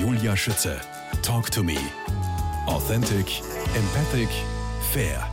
Julia 0.00 0.36
Schütze. 0.36 0.78
Talk 1.22 1.50
to 1.50 1.62
me. 1.62 1.78
Authentic, 2.66 3.40
empathic, 3.74 4.28
fair. 4.92 5.26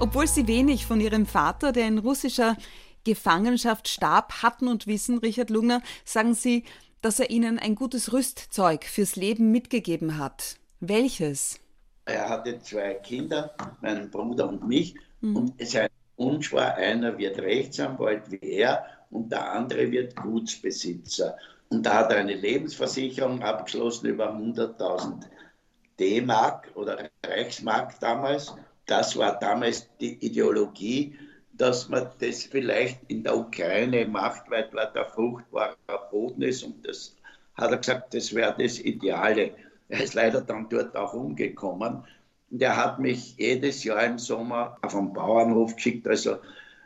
Obwohl 0.00 0.26
sie 0.26 0.48
wenig 0.48 0.86
von 0.86 1.00
ihrem 1.00 1.24
Vater, 1.24 1.70
der 1.70 1.86
in 1.86 1.98
russischer 1.98 2.56
Gefangenschaft 3.04 3.86
starb, 3.86 4.42
hatten 4.42 4.66
und 4.66 4.88
wissen, 4.88 5.18
Richard 5.18 5.50
Lugner, 5.50 5.82
sagen 6.04 6.34
sie, 6.34 6.64
dass 7.00 7.20
er 7.20 7.30
ihnen 7.30 7.60
ein 7.60 7.76
gutes 7.76 8.12
Rüstzeug 8.12 8.84
fürs 8.84 9.14
Leben 9.14 9.52
mitgegeben 9.52 10.18
hat. 10.18 10.56
Welches? 10.80 11.60
Er 12.04 12.28
hatte 12.28 12.58
zwei 12.60 12.94
Kinder, 12.94 13.54
meinen 13.82 14.10
Bruder 14.10 14.48
und 14.48 14.66
mich, 14.66 14.96
mhm. 15.20 15.36
und 15.36 15.66
sein 15.68 15.88
Wunsch 16.16 16.52
war, 16.52 16.74
einer 16.74 17.16
wird 17.18 17.38
Rechtsanwalt 17.38 18.32
wie 18.32 18.50
er 18.50 18.84
und 19.10 19.30
der 19.30 19.52
andere 19.52 19.92
wird 19.92 20.16
Gutsbesitzer. 20.16 21.36
Und 21.72 21.86
da 21.86 22.00
hat 22.00 22.12
er 22.12 22.18
eine 22.18 22.34
Lebensversicherung 22.34 23.42
abgeschlossen 23.42 24.08
über 24.08 24.30
100.000 24.30 25.22
D-Mark 25.98 26.70
oder 26.74 27.08
Reichsmark 27.24 27.98
damals. 27.98 28.54
Das 28.84 29.16
war 29.16 29.38
damals 29.38 29.88
die 29.98 30.22
Ideologie, 30.22 31.18
dass 31.54 31.88
man 31.88 32.10
das 32.20 32.44
vielleicht 32.44 33.00
in 33.08 33.24
der 33.24 33.38
Ukraine 33.38 34.06
macht, 34.06 34.50
weil 34.50 34.68
dort 34.70 34.94
der 34.94 35.06
fruchtbarer 35.06 35.76
Boden 36.10 36.42
ist. 36.42 36.62
Und 36.62 36.86
das 36.86 37.16
hat 37.54 37.70
er 37.70 37.78
gesagt, 37.78 38.12
das 38.12 38.34
wäre 38.34 38.54
das 38.58 38.78
Ideale. 38.78 39.52
Er 39.88 40.04
ist 40.04 40.12
leider 40.12 40.42
dann 40.42 40.68
dort 40.68 40.94
auch 40.94 41.14
umgekommen. 41.14 42.04
Und 42.50 42.60
er 42.60 42.76
hat 42.76 42.98
mich 42.98 43.38
jedes 43.38 43.82
Jahr 43.82 44.04
im 44.04 44.18
Sommer 44.18 44.76
auf 44.82 44.94
einen 44.94 45.14
Bauernhof 45.14 45.74
geschickt. 45.76 46.06
Also 46.06 46.36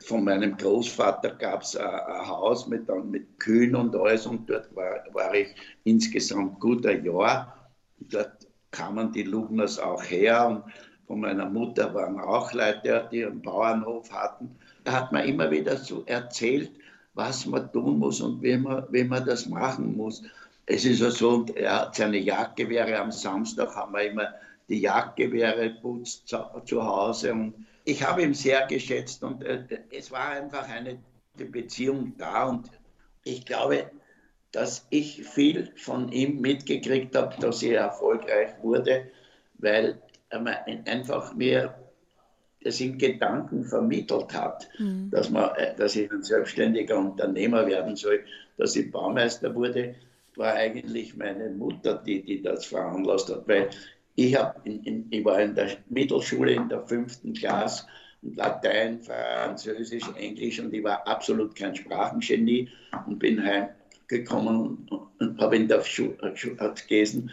von 0.04 0.24
meinem 0.24 0.56
Großvater 0.56 1.30
gab 1.30 1.62
es 1.62 1.76
ein, 1.76 2.28
Haus 2.28 2.66
mit, 2.66 2.88
mit 3.06 3.38
Kühen 3.38 3.74
und 3.74 3.94
alles. 3.96 4.26
Und 4.26 4.48
dort 4.48 4.74
war, 4.74 5.04
war 5.12 5.34
ich 5.34 5.48
insgesamt 5.84 6.60
gut 6.60 6.86
ein 6.86 7.04
Jahr. 7.04 7.70
Dort 7.98 8.46
kamen 8.70 9.12
die 9.12 9.22
Lugners 9.22 9.78
auch 9.78 10.02
her. 10.04 10.46
Und 10.48 10.64
von 11.06 11.20
meiner 11.20 11.48
Mutter 11.48 11.92
waren 11.94 12.20
auch 12.20 12.52
Leute, 12.52 13.08
die 13.10 13.24
einen 13.24 13.42
Bauernhof 13.42 14.12
hatten. 14.12 14.56
Da 14.84 14.92
hat 14.92 15.12
man 15.12 15.26
immer 15.26 15.50
wieder 15.50 15.76
so 15.76 16.04
erzählt, 16.06 16.70
was 17.14 17.46
man 17.46 17.72
tun 17.72 17.98
muss 17.98 18.20
und 18.20 18.42
wie 18.42 18.56
man, 18.56 18.84
wie 18.90 19.04
man 19.04 19.24
das 19.24 19.46
machen 19.46 19.96
muss. 19.96 20.22
Es 20.66 20.84
ist 20.84 21.00
ja 21.00 21.10
so, 21.10 21.46
er 21.54 21.80
hat 21.80 21.96
seine 21.96 22.18
Jagdgewehre 22.18 22.98
am 22.98 23.10
Samstag, 23.10 23.74
haben 23.74 23.92
wir 23.94 24.10
immer 24.10 24.34
die 24.68 24.80
Jagdgewehre 24.80 25.70
putzt 25.80 26.28
zu, 26.28 26.38
zu 26.64 26.84
Hause. 26.84 27.32
Und 27.32 27.66
ich 27.86 28.02
habe 28.02 28.22
ihn 28.22 28.34
sehr 28.34 28.66
geschätzt 28.66 29.22
und 29.22 29.42
äh, 29.44 29.64
es 29.90 30.10
war 30.10 30.30
einfach 30.30 30.68
eine 30.68 30.98
Beziehung 31.36 32.14
da. 32.18 32.48
Und 32.48 32.68
ich 33.24 33.46
glaube, 33.46 33.90
dass 34.52 34.86
ich 34.90 35.24
viel 35.24 35.72
von 35.76 36.10
ihm 36.10 36.40
mitgekriegt 36.40 37.14
habe, 37.16 37.34
dass 37.40 37.62
er 37.62 37.80
erfolgreich 37.80 38.50
wurde, 38.60 39.06
weil 39.58 40.02
er 40.28 40.66
einfach 40.86 41.34
mir 41.34 41.74
das 42.62 42.80
in 42.80 42.98
Gedanken 42.98 43.64
vermittelt 43.64 44.34
hat, 44.34 44.68
mhm. 44.78 45.08
dass, 45.10 45.30
man, 45.30 45.54
äh, 45.54 45.74
dass 45.76 45.94
ich 45.94 46.10
ein 46.10 46.24
selbstständiger 46.24 46.98
Unternehmer 46.98 47.66
werden 47.66 47.94
soll, 47.94 48.24
dass 48.58 48.74
ich 48.74 48.90
Baumeister 48.90 49.54
wurde 49.54 49.94
war 50.36 50.54
eigentlich 50.54 51.16
meine 51.16 51.50
Mutter, 51.50 51.94
die, 52.06 52.22
die 52.22 52.42
das 52.42 52.66
veranlasst 52.66 53.30
hat, 53.30 53.48
weil 53.48 53.70
ich, 54.16 54.34
hab 54.34 54.66
in, 54.66 54.82
in, 54.82 55.06
ich 55.10 55.24
war 55.24 55.40
in 55.40 55.54
der 55.54 55.76
Mittelschule 55.88 56.52
in 56.52 56.68
der 56.68 56.86
fünften 56.86 57.34
Klasse 57.34 57.86
und 58.22 58.36
Latein, 58.36 59.00
Französisch, 59.02 60.04
Englisch 60.16 60.58
und 60.58 60.72
ich 60.74 60.82
war 60.82 61.06
absolut 61.06 61.54
kein 61.54 61.76
Sprachengenie 61.76 62.68
und 63.06 63.18
bin 63.18 63.42
heimgekommen 63.42 64.88
und, 64.88 64.92
und 65.20 65.40
habe 65.40 65.56
in 65.56 65.68
der 65.68 65.82
Schule 65.82 66.16
gelesen, 66.88 67.30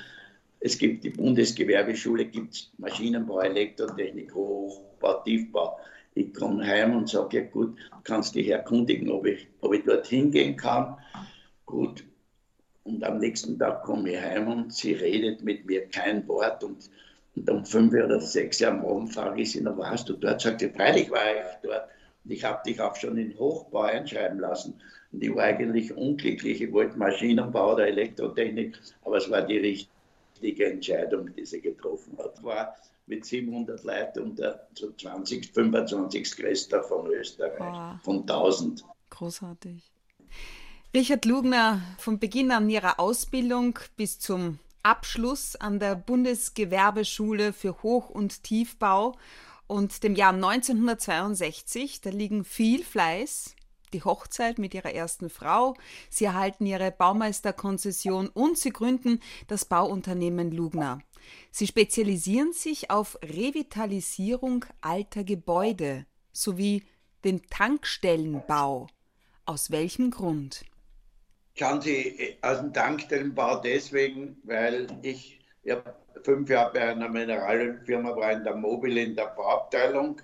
es 0.66 0.78
gibt 0.78 1.04
die 1.04 1.09
Bundesgewerbeschule, 1.09 2.26
gibt 2.26 2.72
Maschinenbau, 2.78 3.42
Elektrotechnik, 3.42 4.34
Hochbau, 4.34 5.22
Tiefbau. 5.23 5.78
Ich 6.16 6.34
komme 6.34 6.66
heim 6.66 6.95
und 6.95 7.10
sage, 7.10 7.38
ja 7.38 7.43
gut, 7.43 7.77
kannst 8.05 8.36
dich 8.36 8.48
erkundigen, 8.48 9.11
ob 9.11 9.26
ich, 9.26 9.48
ob 9.60 9.73
ich 9.73 9.83
dort 9.83 10.08
hingehen 10.08 10.55
kann. 10.55 10.95
Gut, 11.66 12.05
und 12.83 13.04
am 13.04 13.20
nächsten 13.20 13.58
Tag 13.58 13.83
komme 13.83 14.11
ich 14.11 14.21
heim 14.21 14.48
und 14.48 14.73
sie 14.73 14.94
redet 14.94 15.44
mit 15.44 15.66
mir 15.66 15.88
kein 15.88 16.27
Wort. 16.27 16.64
Und, 16.64 16.89
und 17.36 17.49
um 17.49 17.66
fünf 17.66 17.94
oder 17.94 18.20
sechs 18.20 18.61
Uhr 18.61 18.67
am 18.67 18.86
Abend 18.86 19.14
frage 19.14 19.42
ich 19.42 19.52
sie, 19.52 19.61
na 19.61 19.77
warst 19.77 20.10
du 20.10 20.14
dort? 20.14 20.42
Sagt 20.42 20.60
sie, 20.60 20.70
freilich 20.70 21.10
war 21.10 21.32
ich 21.32 21.61
dort. 21.64 21.88
Und 22.26 22.32
ich 22.32 22.43
habe 22.43 22.61
dich 22.66 22.80
auch 22.82 22.95
schon 22.95 23.17
in 23.17 23.38
Hochbau 23.38 23.82
einschreiben 23.82 24.39
lassen. 24.39 24.73
Und 25.11 25.23
ich 25.23 25.33
war 25.33 25.43
eigentlich 25.43 25.95
unglücklich. 25.95 26.61
Ich 26.61 26.72
wollte 26.72 26.98
Maschinenbau 26.98 27.73
oder 27.73 27.88
Elektrotechnik, 27.88 28.77
aber 29.04 29.17
es 29.17 29.30
war 29.30 29.43
die 29.43 29.58
richtige 29.58 30.66
Entscheidung, 30.66 31.33
die 31.36 31.45
sie 31.45 31.61
getroffen 31.61 32.17
hat. 32.17 32.43
War 32.43 32.76
mit 33.05 33.26
700 33.26 33.83
Leuten 33.83 34.20
und 34.23 34.39
der 34.39 34.67
so 34.73 34.92
20, 34.92 35.54
25 35.54 36.38
größter 36.38 36.83
von 36.83 37.08
Österreich, 37.08 37.60
wow. 37.60 38.02
von 38.02 38.22
1000. 38.22 38.83
Großartig. 39.10 39.92
Richard 40.95 41.26
Lugner, 41.26 41.81
von 41.98 42.20
Beginn 42.20 42.52
an 42.52 42.70
Ihrer 42.70 42.99
Ausbildung 42.99 43.80
bis 43.98 44.20
zum 44.20 44.59
Abschluss 44.83 45.55
an 45.55 45.80
der 45.80 45.95
Bundesgewerbeschule 45.95 47.52
für 47.52 47.81
Hoch- 47.81 48.11
und 48.11 48.43
Tiefbau 48.43 49.17
und 49.65 50.04
dem 50.04 50.14
Jahr 50.14 50.33
1962, 50.33 52.02
da 52.02 52.11
liegen 52.11 52.45
viel 52.45 52.83
Fleiß, 52.83 53.55
die 53.92 54.04
Hochzeit 54.04 54.59
mit 54.59 54.76
ihrer 54.76 54.93
ersten 54.93 55.31
Frau, 55.31 55.73
sie 56.11 56.26
erhalten 56.26 56.67
ihre 56.67 56.92
Baumeisterkonzession 56.92 58.27
und 58.27 58.60
sie 58.60 58.70
gründen 58.70 59.20
das 59.48 59.65
Bauunternehmen 59.65 60.52
Lugner. 60.52 60.99
Sie 61.49 61.65
spezialisieren 61.65 62.54
sich 62.54 62.92
auf 62.92 63.17
Revitalisierung 63.23 64.65
alter 64.81 65.23
Gebäude 65.23 66.05
sowie 66.31 66.83
den 67.23 67.42
Tankstellenbau. 67.48 68.86
Aus 69.45 69.71
welchem 69.71 70.11
Grund? 70.11 70.64
Kann 71.58 71.81
sie 71.81 72.37
aus 72.41 72.59
dem 72.59 72.73
Tankstellenbau 72.73 73.61
deswegen, 73.61 74.37
weil 74.43 74.87
ich, 75.02 75.39
ich 75.64 75.71
habe 75.71 75.95
fünf 76.23 76.49
Jahre 76.49 76.73
bei 76.73 76.89
einer 76.89 77.09
Mineralölfirma 77.09 78.15
war 78.15 78.31
in 78.31 78.43
der 78.43 78.55
Mobil 78.55 78.97
in 78.97 79.15
der 79.15 79.27
Bauabteilung, 79.36 80.21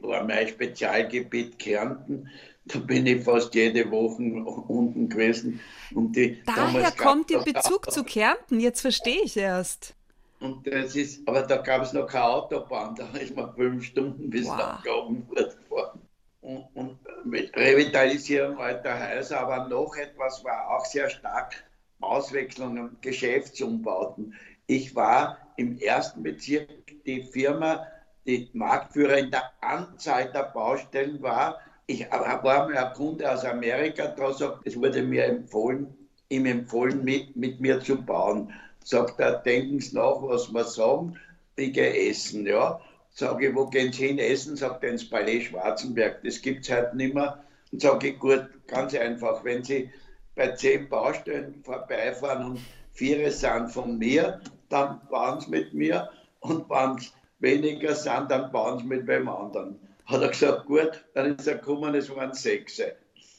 war 0.00 0.24
mein 0.24 0.48
Spezialgebiet 0.48 1.58
Kärnten. 1.58 2.28
Da 2.64 2.78
bin 2.78 3.06
ich 3.06 3.24
fast 3.24 3.54
jede 3.54 3.90
Woche 3.90 4.22
unten 4.22 5.08
gewesen. 5.08 5.60
Und 5.94 6.14
die, 6.14 6.40
Daher 6.46 6.92
kommt 6.92 7.30
Ihr 7.32 7.40
Bezug 7.40 7.90
zu 7.90 8.04
Kärnten, 8.04 8.60
jetzt 8.60 8.82
verstehe 8.82 9.22
ich 9.24 9.36
erst. 9.36 9.94
Und 10.38 10.66
das 10.66 10.94
ist, 10.94 11.26
aber 11.26 11.42
da 11.42 11.56
gab 11.56 11.82
es 11.82 11.92
noch 11.92 12.06
keine 12.06 12.24
Autobahn, 12.24 12.94
da 12.94 13.06
ist 13.18 13.34
man 13.34 13.52
fünf 13.54 13.84
Stunden 13.84 14.30
bis 14.30 14.46
wow. 14.46 14.56
nach 14.56 14.82
Glaubenfurt 14.82 15.56
gefahren 15.58 16.00
und, 16.42 16.66
und 16.74 16.98
mit 17.24 17.56
Revitalisierung 17.56 18.58
alter 18.58 18.98
Häuser, 18.98 19.40
aber 19.40 19.68
noch 19.68 19.96
etwas 19.96 20.44
war 20.44 20.70
auch 20.70 20.84
sehr 20.84 21.08
stark 21.08 21.64
Auswechslungen, 22.00 22.96
Geschäftsumbauten. 23.00 24.34
Ich 24.66 24.94
war 24.94 25.38
im 25.56 25.78
ersten 25.78 26.22
Bezirk 26.22 26.68
die 27.06 27.22
Firma, 27.22 27.86
die 28.26 28.50
Marktführer 28.52 29.18
in 29.18 29.30
der 29.30 29.50
Anzahl 29.60 30.30
der 30.32 30.50
Baustellen 30.52 31.22
war. 31.22 31.60
Ich 31.86 32.10
war 32.10 32.42
mal 32.42 32.76
ein 32.76 32.92
Kunde 32.94 33.30
aus 33.30 33.44
Amerika, 33.44 34.08
da 34.08 34.32
sagt, 34.32 34.66
es 34.66 34.76
wurde 34.76 35.02
mir 35.02 35.24
empfohlen, 35.24 35.96
ihm 36.28 36.46
empfohlen, 36.46 37.04
mit, 37.04 37.36
mit 37.36 37.60
mir 37.60 37.80
zu 37.80 37.96
bauen. 37.96 38.52
Sagt 38.84 39.20
er, 39.20 39.38
denken 39.38 39.78
Sie 39.80 39.94
nach, 39.94 40.22
was 40.22 40.52
wir 40.52 40.64
sagen, 40.64 41.16
ich 41.54 41.72
gehe 41.72 42.10
essen, 42.10 42.46
ja. 42.46 42.80
Sage 43.14 43.48
ich, 43.48 43.54
wo 43.54 43.66
gehen 43.66 43.92
Sie 43.92 44.06
hin 44.06 44.18
essen? 44.18 44.56
Sagt 44.56 44.84
er, 44.84 44.90
ins 44.90 45.08
Palais 45.08 45.42
Schwarzenberg. 45.42 46.22
Das 46.24 46.40
gibt 46.40 46.64
es 46.64 46.74
heute 46.74 46.96
nicht 46.96 47.14
mehr. 47.14 47.44
Und 47.70 47.82
sage 47.82 48.08
ich, 48.08 48.18
gut, 48.18 48.46
ganz 48.66 48.94
einfach, 48.94 49.44
wenn 49.44 49.62
Sie 49.62 49.90
bei 50.34 50.52
zehn 50.52 50.88
Baustellen 50.88 51.62
vorbeifahren 51.62 52.44
und 52.52 52.60
vier 52.92 53.30
sind 53.30 53.70
von 53.70 53.98
mir, 53.98 54.40
dann 54.68 55.00
bauen 55.10 55.40
Sie 55.40 55.50
mit 55.50 55.74
mir. 55.74 56.08
Und 56.40 56.68
wenn 56.70 56.96
es 56.96 57.12
weniger 57.38 57.94
sind, 57.94 58.30
dann 58.30 58.50
bauen 58.50 58.78
Sie 58.78 58.86
mit 58.86 59.06
wem 59.06 59.28
anderen. 59.28 59.78
Hat 60.06 60.22
er 60.22 60.28
gesagt, 60.28 60.66
gut, 60.66 61.04
dann 61.14 61.36
ist 61.36 61.46
er 61.46 61.56
gekommen, 61.56 61.94
es 61.94 62.14
waren 62.14 62.32
sechs. 62.32 62.80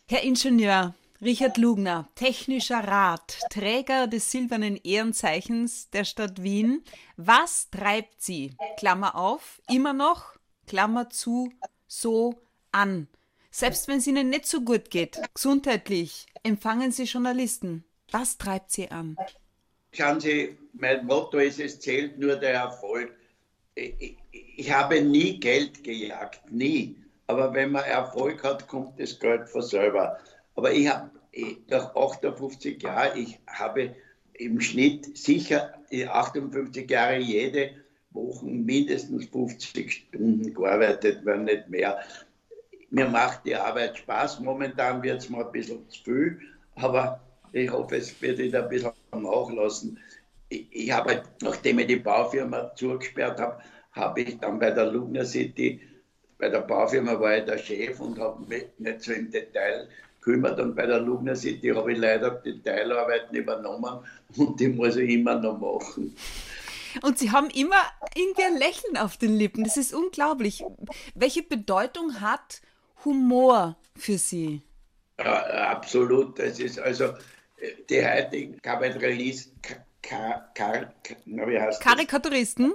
Herr 0.08 0.24
Ingenieur, 0.24 0.94
Richard 1.24 1.58
Lugner, 1.58 2.10
technischer 2.16 2.80
Rat, 2.80 3.40
Träger 3.50 4.08
des 4.08 4.30
silbernen 4.30 4.76
Ehrenzeichens 4.84 5.90
der 5.90 6.04
Stadt 6.04 6.44
Wien. 6.44 6.84
Was 7.16 7.70
treibt 7.70 8.22
Sie, 8.22 8.58
Klammer 8.78 9.16
auf, 9.16 9.62
immer 9.72 9.94
noch, 9.94 10.36
Klammer 10.68 11.10
zu, 11.10 11.50
so 11.88 12.42
an? 12.74 13.08
Selbst 13.52 13.88
wenn 13.88 14.00
es 14.00 14.08
Ihnen 14.08 14.32
nicht 14.32 14.48
so 14.48 14.62
gut 14.62 14.90
geht, 14.90 15.18
gesundheitlich, 15.34 16.26
empfangen 16.44 16.92
Sie 16.92 17.06
Journalisten. 17.06 17.86
Was 18.12 18.38
treibt 18.38 18.72
Sie 18.72 18.92
an? 18.92 19.16
Schauen 19.94 20.20
Sie, 20.20 20.58
mein 20.74 21.06
Motto 21.06 21.38
ist, 21.38 21.62
es 21.62 21.80
zählt 21.80 22.20
nur 22.20 22.36
der 22.36 22.56
Erfolg. 22.56 23.14
Ich, 23.76 24.18
ich 24.58 24.72
habe 24.72 25.02
nie 25.02 25.40
Geld 25.40 25.86
gejagt, 25.86 26.52
nie. 26.52 26.98
Aber 27.28 27.54
wenn 27.54 27.72
man 27.72 27.86
Erfolg 27.86 28.44
hat, 28.44 28.68
kommt 28.68 29.00
das 29.00 29.18
Geld 29.18 29.48
von 29.48 29.62
selber. 29.62 30.20
Aber 30.56 30.72
ich 30.72 30.88
habe, 30.88 31.10
durch 31.68 31.96
58 31.96 32.82
Jahre, 32.82 33.18
ich 33.18 33.40
habe 33.48 33.96
im 34.34 34.60
Schnitt 34.60 35.18
sicher 35.18 35.74
die 35.92 36.08
58 36.08 36.90
Jahre 36.90 37.18
jede 37.18 37.72
Woche 38.12 38.46
mindestens 38.46 39.26
50 39.26 39.92
Stunden 39.92 40.54
gearbeitet, 40.54 41.22
wenn 41.24 41.46
nicht 41.46 41.70
mehr. 41.70 42.00
Mir 42.90 43.08
macht 43.10 43.46
die 43.46 43.56
Arbeit 43.56 43.98
Spaß. 43.98 44.40
Momentan 44.40 45.02
wird 45.02 45.22
es 45.22 45.30
mir 45.30 45.46
ein 45.46 45.52
bisschen 45.52 45.90
zu 45.90 46.04
viel, 46.04 46.40
aber 46.76 47.20
ich 47.52 47.72
hoffe, 47.72 47.98
es 47.98 48.22
wird 48.22 48.38
wieder 48.38 48.64
ein 48.64 48.70
bisschen 48.70 48.92
nachlassen. 49.12 50.00
Ich, 50.50 50.68
ich 50.72 50.92
habe, 50.92 51.24
nachdem 51.42 51.80
ich 51.80 51.88
die 51.88 51.96
Baufirma 51.96 52.76
zugesperrt 52.76 53.40
habe, 53.40 53.62
habe 53.92 54.22
ich 54.22 54.40
dann 54.40 54.60
bei 54.60 54.72
der 54.72 54.92
Lugner 54.92 55.26
City, 55.26 55.82
bei 56.38 56.50
der 56.50 56.62
Baufirma 56.62 57.20
war 57.20 57.38
ich 57.38 57.46
der 57.46 57.58
Chef 57.58 58.00
und 58.00 58.20
habe 58.20 58.44
nicht 58.78 59.02
so 59.02 59.14
im 59.14 59.32
Detail 59.32 59.88
gekümmert. 60.24 60.60
Und 60.60 60.76
bei 60.76 60.86
der 60.86 61.00
Lugner 61.00 61.36
City 61.36 61.70
habe 61.70 61.92
ich 61.92 61.98
leider 61.98 62.32
Detailarbeiten 62.32 63.36
übernommen 63.36 64.00
und 64.38 64.60
die 64.60 64.70
muss 64.70 64.96
ich 64.96 65.10
immer 65.10 65.36
noch 65.36 65.60
machen. 65.60 66.16
Und 67.02 67.18
Sie 67.18 67.32
haben 67.32 67.50
immer 67.50 67.82
irgendwie 68.16 68.44
ein 68.44 68.58
Lächeln 68.58 68.98
auf 68.98 69.18
den 69.18 69.36
Lippen. 69.36 69.64
Das 69.64 69.78
ist 69.78 69.94
unglaublich. 69.94 70.64
Welche 71.16 71.42
Bedeutung 71.42 72.22
hat 72.22 72.62
Humor 73.04 73.78
für 73.96 74.18
Sie? 74.18 74.62
Ja, 75.18 75.72
absolut. 75.72 76.38
Das 76.38 76.60
ist 76.60 76.80
also 76.80 77.14
die 77.90 78.06
heutigen 78.06 78.62
Kabarettisten, 78.62 79.60
Kar, 80.02 80.52
Kar, 80.54 80.94
Karikaturisten? 81.80 82.74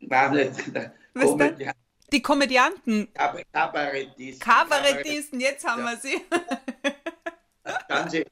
Nein, 0.00 0.32
nicht. 0.32 0.74
Komödianten. 1.14 1.85
Die 2.12 2.22
Komödianten. 2.22 3.08
Kabarettisten. 3.52 4.38
Kabarettisten, 4.38 5.40
jetzt 5.40 5.66
haben 5.66 5.84
ja. 5.84 5.90
wir 5.90 5.96
sie. 5.96 6.20
Ganze, 7.88 8.24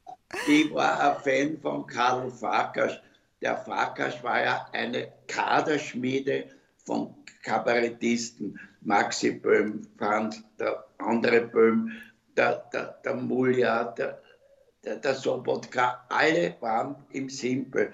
ich 0.46 0.72
war 0.72 1.16
ein 1.16 1.22
Fan 1.22 1.60
von 1.60 1.86
Karl 1.86 2.30
Farkas. 2.30 3.00
Der 3.40 3.56
Farkas 3.56 4.22
war 4.22 4.42
ja 4.42 4.68
eine 4.72 5.12
Kaderschmiede 5.26 6.48
von 6.84 7.14
Kabarettisten. 7.42 8.58
Maxi 8.84 9.32
Böhm, 9.32 9.86
Franz, 9.98 10.42
der 10.58 10.84
andere 10.98 11.40
Böhm, 11.40 11.90
der, 12.36 12.68
der, 12.72 13.00
der 13.04 13.14
Mulja, 13.14 13.84
der, 13.84 14.20
der, 14.84 14.96
der 14.96 15.14
Sobotka, 15.14 16.04
alle 16.10 16.56
waren 16.60 16.96
im 17.10 17.28
Simpel. 17.30 17.92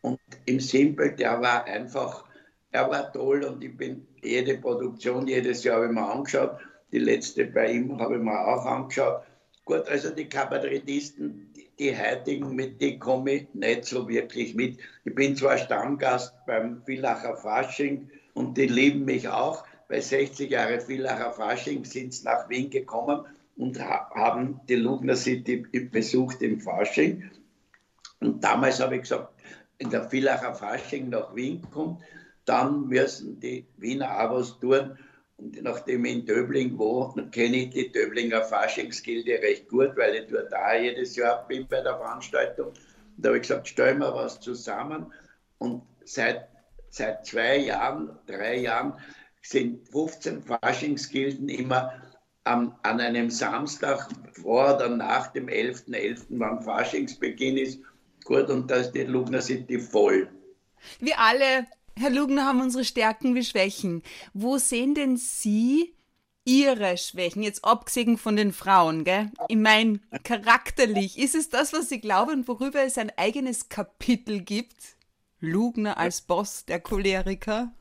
Und 0.00 0.20
im 0.46 0.58
Simpel, 0.58 1.14
der 1.14 1.40
war 1.40 1.64
einfach, 1.64 2.24
er 2.72 2.90
war 2.90 3.12
toll 3.12 3.44
und 3.44 3.62
ich 3.62 3.76
bin 3.76 4.06
jede 4.22 4.56
Produktion, 4.56 5.28
jedes 5.28 5.62
Jahr 5.62 5.76
habe 5.76 5.86
ich 5.86 5.92
mir 5.92 6.10
angeschaut. 6.10 6.58
Die 6.90 6.98
letzte 6.98 7.44
bei 7.44 7.70
ihm 7.70 8.00
habe 8.00 8.16
ich 8.16 8.22
mir 8.22 8.46
auch 8.46 8.64
angeschaut. 8.64 9.22
Gut, 9.64 9.88
also 9.88 10.10
die 10.10 10.28
Kabarettisten, 10.28 11.52
die, 11.54 11.68
die 11.78 11.96
heutigen, 11.96 12.54
mit 12.56 12.80
denen 12.80 12.98
komme 12.98 13.32
ich 13.32 13.54
nicht 13.54 13.84
so 13.84 14.08
wirklich 14.08 14.54
mit. 14.54 14.78
Ich 15.04 15.14
bin 15.14 15.36
zwar 15.36 15.58
Stammgast 15.58 16.34
beim 16.46 16.82
Villacher 16.84 17.36
Fasching 17.36 18.10
und 18.34 18.56
die 18.56 18.66
lieben 18.66 19.04
mich 19.04 19.28
auch. 19.28 19.64
Bei 19.88 20.00
60 20.00 20.50
Jahre 20.50 20.80
Villacher 20.80 21.32
Fasching 21.32 21.84
sind 21.84 22.14
sie 22.14 22.24
nach 22.24 22.48
Wien 22.48 22.70
gekommen 22.70 23.26
und 23.56 23.78
haben 23.78 24.60
die 24.68 24.76
Lugner 24.76 25.16
City 25.16 25.58
besucht 25.92 26.40
im 26.40 26.58
Fasching. 26.58 27.30
Und 28.20 28.42
damals 28.42 28.80
habe 28.80 28.96
ich 28.96 29.02
gesagt, 29.02 29.28
wenn 29.78 29.90
der 29.90 30.08
Villacher 30.10 30.54
Fasching 30.54 31.10
nach 31.10 31.34
Wien 31.34 31.60
kommt, 31.70 32.00
dann 32.44 32.88
müssen 32.88 33.40
die 33.40 33.66
Wiener 33.76 34.20
auch 34.20 34.36
was 34.36 34.58
tun. 34.58 34.98
Und 35.36 35.62
nachdem 35.62 36.04
ich 36.04 36.12
in 36.12 36.26
Döbling 36.26 36.78
wohne, 36.78 37.28
kenne 37.30 37.56
ich 37.56 37.70
die 37.70 37.90
Döblinger 37.90 38.42
Faschingsgilde 38.42 39.42
recht 39.42 39.68
gut, 39.68 39.96
weil 39.96 40.14
ich 40.14 40.26
dort 40.28 40.52
da 40.52 40.74
jedes 40.74 41.16
Jahr 41.16 41.46
bin 41.46 41.66
bei 41.66 41.80
der 41.80 41.96
Veranstaltung. 41.96 42.68
Und 42.68 42.76
da 43.16 43.28
habe 43.28 43.38
ich 43.38 43.42
gesagt, 43.42 43.68
stellen 43.68 43.98
wir 43.98 44.14
was 44.14 44.40
zusammen. 44.40 45.12
Und 45.58 45.82
seit, 46.04 46.48
seit 46.90 47.26
zwei 47.26 47.58
Jahren, 47.58 48.18
drei 48.26 48.58
Jahren 48.58 48.94
sind 49.42 49.88
15 49.88 50.42
Faschingsgilden 50.42 51.48
immer 51.48 51.92
an, 52.44 52.74
an 52.82 53.00
einem 53.00 53.30
Samstag 53.30 54.08
vor 54.32 54.76
oder 54.76 54.88
nach 54.88 55.28
dem 55.28 55.46
11.11., 55.46 55.90
.11., 55.90 56.22
wann 56.30 56.62
Faschingsbeginn 56.62 57.56
ist, 57.56 57.80
gut, 58.24 58.48
und 58.50 58.70
da 58.70 58.76
ist 58.76 58.92
die 58.92 59.04
Lugner 59.04 59.40
City 59.40 59.78
voll. 59.78 60.28
Wir 60.98 61.18
alle, 61.18 61.66
Herr 61.98 62.10
Lugner, 62.10 62.46
haben 62.46 62.60
unsere 62.60 62.84
Stärken 62.84 63.34
wie 63.34 63.44
Schwächen. 63.44 64.02
Wo 64.32 64.58
sehen 64.58 64.94
denn 64.94 65.16
Sie 65.16 65.94
Ihre 66.44 66.96
Schwächen, 66.96 67.42
jetzt 67.42 67.64
abgesehen 67.64 68.18
von 68.18 68.34
den 68.34 68.52
Frauen, 68.52 69.04
gell? 69.04 69.30
Ich 69.48 69.56
meine, 69.56 70.00
charakterlich, 70.24 71.18
ist 71.18 71.36
es 71.36 71.50
das, 71.50 71.72
was 71.72 71.88
Sie 71.88 72.00
glauben, 72.00 72.48
worüber 72.48 72.82
es 72.82 72.98
ein 72.98 73.12
eigenes 73.16 73.68
Kapitel 73.68 74.40
gibt? 74.40 74.96
Lugner 75.38 75.98
als 75.98 76.20
Boss 76.20 76.64
der 76.64 76.80
Choleriker? 76.80 77.72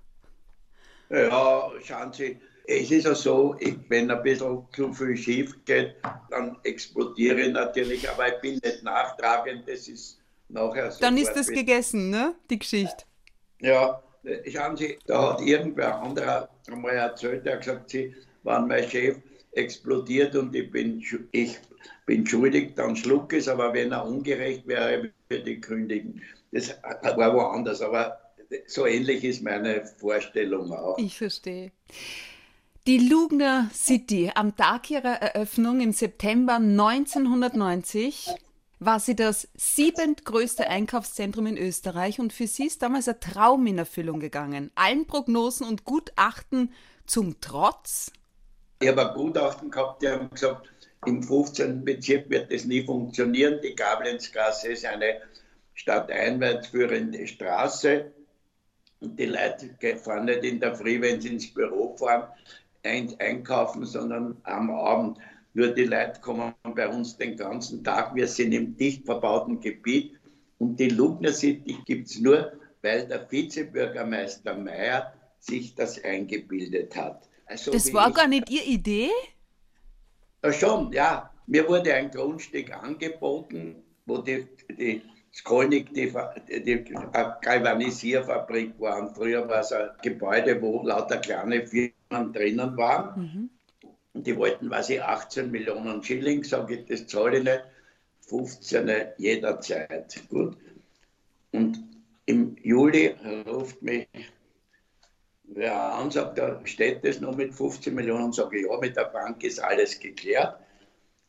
Ja, 1.10 1.72
schauen 1.84 2.14
Sie, 2.14 2.40
es 2.68 2.92
ist 2.92 3.06
ja 3.06 3.16
so, 3.16 3.56
ich, 3.60 3.78
wenn 3.90 4.12
ein 4.12 4.22
bisschen 4.24 4.66
zu 4.74 4.94
viel 4.94 5.18
schief 5.18 5.66
geht, 5.66 5.96
dann 6.30 6.58
explodiere 6.64 7.42
ich 7.42 7.54
natürlich, 7.54 8.10
aber 8.10 8.28
ich 8.28 8.42
bin 8.42 8.60
nicht 8.64 8.84
nachtragend, 8.84 9.68
das 9.68 9.88
ist 9.88 10.20
nachher 10.50 10.92
so. 10.92 11.02
Dann 11.02 11.18
ist 11.18 11.34
das 11.34 11.48
gegessen, 11.48 12.10
ne? 12.10 12.36
Die 12.50 12.60
Geschichte. 12.60 13.06
Ja, 13.62 14.02
schauen 14.48 14.78
Sie, 14.78 14.98
da 15.06 15.34
hat 15.34 15.42
irgendwer 15.42 16.02
anderer 16.02 16.50
einmal 16.70 16.96
erzählt, 16.96 17.46
der 17.46 17.54
hat 17.54 17.62
gesagt, 17.62 17.90
Sie 17.90 18.14
waren 18.44 18.68
mein 18.68 18.88
Chef 18.90 19.18
explodiert 19.54 20.36
und 20.36 20.56
ich 20.56 20.72
bin, 20.72 21.04
ich 21.32 21.58
bin 22.06 22.26
schuldig, 22.26 22.74
dann 22.76 22.96
schluck 22.96 23.34
es, 23.34 23.48
aber 23.48 23.74
wenn 23.74 23.92
er 23.92 24.06
ungerecht 24.06 24.68
wäre, 24.68 25.12
würde 25.30 25.50
ich 25.52 25.62
kündigen. 25.62 26.22
Das 26.52 26.76
war 27.16 27.34
woanders, 27.34 27.82
aber 27.82 28.20
so 28.68 28.86
ähnlich 28.86 29.24
ist 29.24 29.44
meine 29.44 29.86
Vorstellung 29.86 30.74
auch. 30.74 30.98
Ich 30.98 31.18
verstehe. 31.18 31.72
Die 32.88 32.98
Lugner 32.98 33.70
City 33.74 34.32
am 34.34 34.56
Tag 34.56 34.90
ihrer 34.90 35.22
Eröffnung 35.22 35.82
im 35.82 35.92
September 35.92 36.56
1990 36.56 38.30
war 38.82 39.00
sie 39.00 39.16
das 39.16 39.48
siebentgrößte 39.54 40.68
Einkaufszentrum 40.68 41.46
in 41.46 41.58
Österreich 41.58 42.20
und 42.20 42.34
für 42.34 42.48
sie 42.48 42.66
ist 42.66 42.82
damals 42.82 43.08
ein 43.08 43.20
Traum 43.20 43.68
in 43.68 43.78
Erfüllung 43.78 44.20
gegangen. 44.20 44.72
Allen 44.74 45.06
Prognosen 45.06 45.68
und 45.68 45.86
Gutachten 45.86 46.74
zum 47.06 47.40
Trotz. 47.42 48.12
Ich 48.80 48.90
habe 48.90 49.08
ein 49.08 49.16
Gutachten 49.16 49.70
gehabt, 49.70 50.02
die 50.02 50.10
haben 50.10 50.32
gesagt, 50.32 50.68
im 51.06 51.22
15. 51.22 51.86
Bezirk 51.86 52.28
wird 52.32 52.52
das 52.52 52.66
nie 52.66 52.84
funktionieren. 52.84 53.60
Die 53.64 53.76
Gablenzgasse 53.76 54.70
ist 54.70 54.86
eine 54.86 55.22
stadteinwärts 55.76 56.70
führende 56.70 57.28
Straße. 57.28 58.12
Und 59.00 59.20
die 59.20 59.26
Leute 59.28 59.98
fahren 59.98 60.26
nicht 60.26 60.44
in 60.44 60.60
der 60.60 60.76
Früh, 60.76 61.00
wenn 61.02 61.22
sie 61.22 61.30
ins 61.30 61.54
Büro 61.54 61.96
fahren, 61.98 62.30
einkaufen, 62.84 63.86
sondern 63.86 64.38
am 64.44 64.72
Abend. 64.72 65.20
Nur 65.54 65.70
die 65.70 65.84
Leute 65.84 66.22
kommen 66.22 66.54
bei 66.64 66.88
uns 66.88 67.18
den 67.18 67.36
ganzen 67.36 67.84
Tag. 67.84 68.16
Wir 68.16 68.28
sind 68.28 68.54
im 68.54 68.78
dicht 68.78 69.06
verbauten 69.06 69.60
Gebiet 69.60 70.18
und 70.60 70.80
die 70.80 70.90
Lugner 70.90 71.34
City 71.34 71.78
gibt 71.86 72.08
es 72.08 72.20
nur, 72.20 72.54
weil 72.82 73.08
der 73.08 73.30
Vizebürgermeister 73.30 74.56
Mayer 74.56 75.14
sich 75.40 75.76
das 75.76 76.02
eingebildet 76.04 76.96
hat. 76.96 77.28
Also, 77.46 77.72
das 77.72 77.94
war 77.94 78.12
gar 78.12 78.28
nicht 78.28 78.50
Ihre 78.50 78.66
Idee? 78.66 79.10
Ja, 80.44 80.54
schon, 80.54 80.92
ja. 80.94 81.32
Mir 81.48 81.68
wurde 81.68 81.94
ein 81.94 82.10
Grundstück 82.12 82.72
angeboten, 82.72 83.84
wo 84.06 84.20
die, 84.20 84.48
die 84.70 85.02
Skolnik 85.34 85.94
die, 85.94 86.14
die 86.64 86.84
Galvanisierfabrik 87.42 88.80
war. 88.80 89.02
Und 89.02 89.16
früher 89.16 89.48
war 89.50 89.60
es 89.60 89.72
ein 89.74 89.90
Gebäude, 90.02 90.62
wo 90.62 90.84
lauter 90.84 91.18
kleine 91.18 91.66
Firmen 91.66 92.32
drinnen 92.34 92.78
waren. 92.78 93.22
Mhm. 93.22 93.50
Und 94.14 94.28
die 94.28 94.36
wollten, 94.36 94.70
was 94.70 94.90
ich, 94.90 95.02
18 95.02 95.52
Millionen 95.52 96.04
Schilling, 96.04 96.44
sage 96.44 96.76
ich, 96.76 96.86
das 96.86 97.08
zahle 97.08 97.38
ich 97.38 97.44
nicht, 97.44 97.64
15 98.28 98.92
jederzeit. 99.18 100.22
Gut. 100.30 100.58
Und 101.52 101.80
im 102.26 102.56
Juli 102.62 103.16
ruft 103.46 103.82
mich 103.82 104.08
wer 105.54 105.94
an, 105.94 106.12
sagt, 106.12 106.38
da 106.38 106.60
steht 106.66 107.04
das 107.04 107.20
noch 107.20 107.36
mit 107.36 107.54
15 107.54 107.94
Millionen, 107.94 108.32
sage 108.32 108.60
ich, 108.60 108.66
ja, 108.66 108.78
mit 108.78 108.96
der 108.96 109.06
Bank 109.06 109.44
ist 109.44 109.60
alles 109.60 110.00
geklärt. 110.00 110.58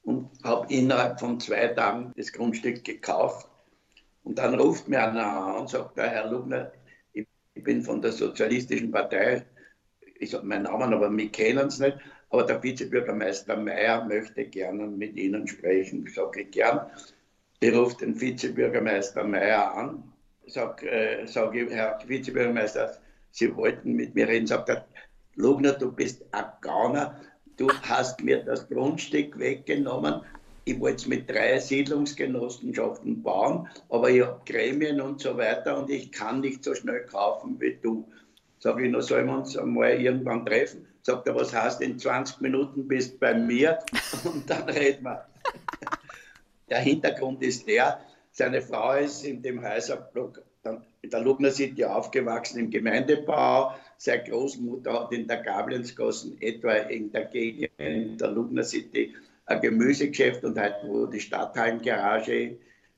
Und 0.05 0.31
habe 0.43 0.73
innerhalb 0.73 1.21
von 1.21 1.39
zwei 1.39 1.69
Tagen 1.69 2.13
das 2.17 2.33
Grundstück 2.33 2.83
gekauft. 2.83 3.49
Und 4.25 4.39
dann 4.39 4.59
ruft 4.59 4.89
mir 4.89 5.03
einer 5.03 5.25
an 5.25 5.61
und 5.61 5.71
sagt, 5.71 5.97
der 5.97 6.11
Herr 6.11 6.29
Lugner, 6.29 6.73
ich 7.13 7.27
bin 7.55 7.83
von 7.83 8.01
der 8.01 8.13
Sozialistischen 8.13 8.91
Partei, 8.91 9.45
ich 10.19 10.31
sage 10.31 10.47
meinen 10.47 10.65
Namen, 10.65 10.93
aber 10.95 11.11
mich 11.11 11.31
kennen 11.33 11.71
sie 11.71 11.85
nicht. 11.85 11.99
Aber 12.33 12.45
der 12.45 12.63
Vizebürgermeister 12.63 13.57
Mayer 13.57 14.05
möchte 14.05 14.45
gerne 14.45 14.87
mit 14.87 15.17
Ihnen 15.17 15.47
sprechen. 15.47 16.05
Ich 16.07 16.15
sage 16.15 16.45
gern. 16.45 16.81
Ich 17.61 17.73
rufe 17.73 17.97
den 17.99 18.21
Vizebürgermeister 18.21 19.23
Mayer 19.23 19.73
an, 19.75 20.03
sage 20.49 20.91
äh, 20.91 21.27
sag 21.27 21.55
Herr 21.55 22.01
Vizebürgermeister, 22.05 22.99
Sie 23.31 23.55
wollten 23.55 23.93
mit 23.93 24.15
mir 24.17 24.27
reden. 24.27 24.47
Sagt 24.49 24.69
er, 24.69 24.85
Lugner, 25.37 25.73
du 25.73 25.93
bist 25.93 26.25
ein 26.33 26.45
Gauner, 26.61 27.21
du 27.57 27.71
hast 27.83 28.21
mir 28.23 28.43
das 28.43 28.69
Grundstück 28.69 29.39
weggenommen 29.39 30.23
ich 30.65 30.79
wollte 30.79 30.97
es 30.97 31.07
mit 31.07 31.29
drei 31.29 31.59
Siedlungsgenossenschaften 31.59 33.23
bauen, 33.23 33.69
aber 33.89 34.11
ich 34.11 34.23
habe 34.23 34.41
Gremien 34.47 35.01
und 35.01 35.21
so 35.21 35.37
weiter 35.37 35.79
und 35.79 35.91
ich 35.91 36.13
kann 36.13 36.41
nicht 36.41 36.63
so 36.63 36.75
schnell 36.75 37.05
kaufen 37.07 37.61
wie 37.61 37.79
du. 37.83 38.09
Sag 38.61 38.81
ich, 38.81 38.91
nur 38.91 39.03
sollen 39.03 39.27
wir 39.27 39.39
uns 39.39 39.57
einmal 39.57 40.01
irgendwann 40.01 40.47
treffen? 40.47 40.87
Sagt 41.03 41.27
er, 41.27 41.35
was 41.35 41.53
heißt, 41.53 41.81
in 41.81 41.99
20 41.99 42.41
Minuten 42.41 42.87
bist 42.87 43.15
du 43.15 43.19
bei 43.19 43.35
mir 43.35 43.79
und 44.25 44.49
dann 44.49 44.69
reden 44.69 45.05
wir. 45.05 45.27
Der 46.71 46.79
Hintergrund 46.79 47.43
ist 47.43 47.67
der, 47.67 48.01
seine 48.31 48.63
Frau 48.63 48.95
ist 48.95 49.25
in 49.25 49.43
dem 49.43 49.63
Häuserblock 49.63 50.43
in 51.03 51.11
der 51.11 51.21
Lugner 51.21 51.51
City 51.51 51.85
aufgewachsen 51.85 52.61
im 52.61 52.71
Gemeindebau. 52.71 53.75
Seine 53.99 54.23
Großmutter 54.25 54.93
hat 54.93 55.13
in 55.13 55.27
der 55.27 55.43
Gablenzgassen 55.43 56.41
etwa 56.41 56.73
in 56.73 57.11
der 57.11 57.27
Gegend 57.27 58.21
der 58.21 58.29
Lugner 58.31 58.63
City 58.63 59.15
ein 59.47 59.61
Gemüsegeschäft 59.61 60.45
und 60.45 60.59
halt, 60.59 60.77
wo 60.85 61.07
die 61.07 61.21
Stadthallengarage 61.21 62.57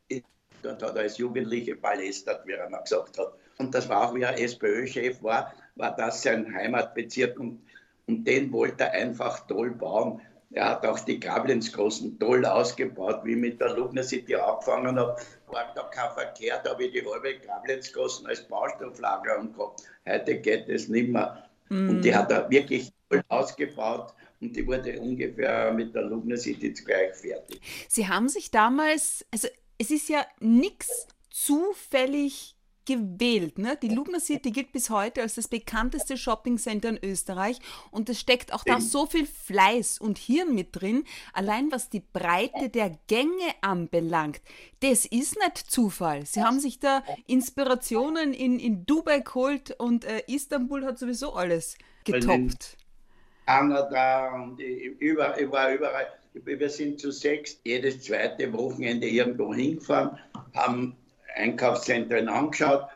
ist, 0.08 0.24
dort 0.62 0.82
hat 0.82 0.96
er 0.96 1.02
als 1.02 1.18
Jugendliche 1.18 1.74
ballästert, 1.76 2.46
wie 2.46 2.52
er 2.52 2.68
mal 2.68 2.82
gesagt 2.82 3.18
hat. 3.18 3.32
Und 3.58 3.74
das 3.74 3.88
war 3.88 4.08
auch, 4.08 4.14
wie 4.14 4.22
er 4.22 4.38
SPÖ-Chef 4.38 5.22
war, 5.22 5.54
war 5.76 5.96
das 5.96 6.22
sein 6.22 6.54
Heimatbezirk 6.54 7.38
und, 7.40 7.62
und 8.06 8.24
den 8.24 8.52
wollte 8.52 8.84
er 8.84 8.92
einfach 8.92 9.46
toll 9.46 9.70
bauen. 9.70 10.20
Er 10.50 10.70
hat 10.70 10.86
auch 10.86 11.00
die 11.00 11.18
Gablenzgassen 11.18 12.18
toll 12.18 12.44
ausgebaut, 12.44 13.20
wie 13.24 13.32
ich 13.32 13.38
mit 13.38 13.60
der 13.60 13.74
Lugner 13.74 14.04
City 14.04 14.36
angefangen 14.36 14.98
habe. 14.98 15.16
War 15.48 15.72
da 15.74 15.82
kein 15.84 16.12
Verkehr, 16.12 16.60
da 16.62 16.70
habe 16.70 16.84
ich 16.84 16.92
die 16.92 17.04
halbe 17.04 17.38
Gablenzgassen 17.40 18.26
als 18.26 18.46
Baustofflager 18.46 19.42
gehabt. 19.42 19.82
Heute 20.08 20.40
geht 20.40 20.68
es 20.68 20.88
nicht 20.88 21.08
mehr. 21.08 21.44
Mm. 21.70 21.90
Und 21.90 22.02
die 22.02 22.14
hat 22.14 22.30
er 22.30 22.48
wirklich 22.50 22.92
toll 23.10 23.22
ausgebaut 23.28 24.14
und 24.40 24.54
die 24.54 24.66
wurde 24.66 25.00
ungefähr 25.00 25.72
mit 25.72 25.94
der 25.94 26.02
Lugner 26.02 26.36
City 26.36 26.72
gleich 26.72 27.14
fertig. 27.14 27.60
Sie 27.88 28.06
haben 28.06 28.28
sich 28.28 28.50
damals, 28.50 29.26
also 29.32 29.48
es 29.78 29.90
ist 29.90 30.08
ja 30.08 30.24
nichts 30.38 31.08
zufällig 31.30 32.53
gewählt. 32.86 33.58
Ne? 33.58 33.78
Die 33.80 33.88
Lugner 33.88 34.20
City 34.20 34.50
gilt 34.50 34.72
bis 34.72 34.90
heute 34.90 35.22
als 35.22 35.34
das 35.34 35.48
bekannteste 35.48 36.16
Shoppingcenter 36.16 36.90
in 36.90 36.98
Österreich 37.02 37.58
und 37.90 38.08
es 38.08 38.20
steckt 38.20 38.52
auch 38.52 38.64
da 38.64 38.80
so 38.80 39.06
viel 39.06 39.26
Fleiß 39.26 39.98
und 39.98 40.18
Hirn 40.18 40.54
mit 40.54 40.68
drin, 40.72 41.04
allein 41.32 41.70
was 41.72 41.88
die 41.88 42.02
Breite 42.12 42.68
der 42.68 42.98
Gänge 43.06 43.30
anbelangt. 43.60 44.40
Das 44.80 45.06
ist 45.06 45.38
nicht 45.38 45.58
Zufall. 45.58 46.26
Sie 46.26 46.42
haben 46.42 46.60
sich 46.60 46.78
da 46.78 47.02
Inspirationen 47.26 48.32
in, 48.32 48.58
in 48.58 48.86
Dubai 48.86 49.20
geholt 49.20 49.74
und 49.78 50.04
äh, 50.04 50.22
Istanbul 50.26 50.84
hat 50.84 50.98
sowieso 50.98 51.34
alles 51.34 51.76
getoppt. 52.04 52.76
Kanada 53.46 54.34
und 54.34 54.58
über, 54.60 55.36
war 55.50 55.72
überall. 55.72 56.06
Wir 56.32 56.68
sind 56.68 56.98
zu 56.98 57.12
sechs 57.12 57.60
jedes 57.64 58.02
zweite 58.02 58.52
Wochenende 58.52 59.06
irgendwo 59.06 59.54
hingefahren, 59.54 60.18
haben 60.54 60.96
Einkaufszentren 61.34 62.28
angeschaut 62.28 62.86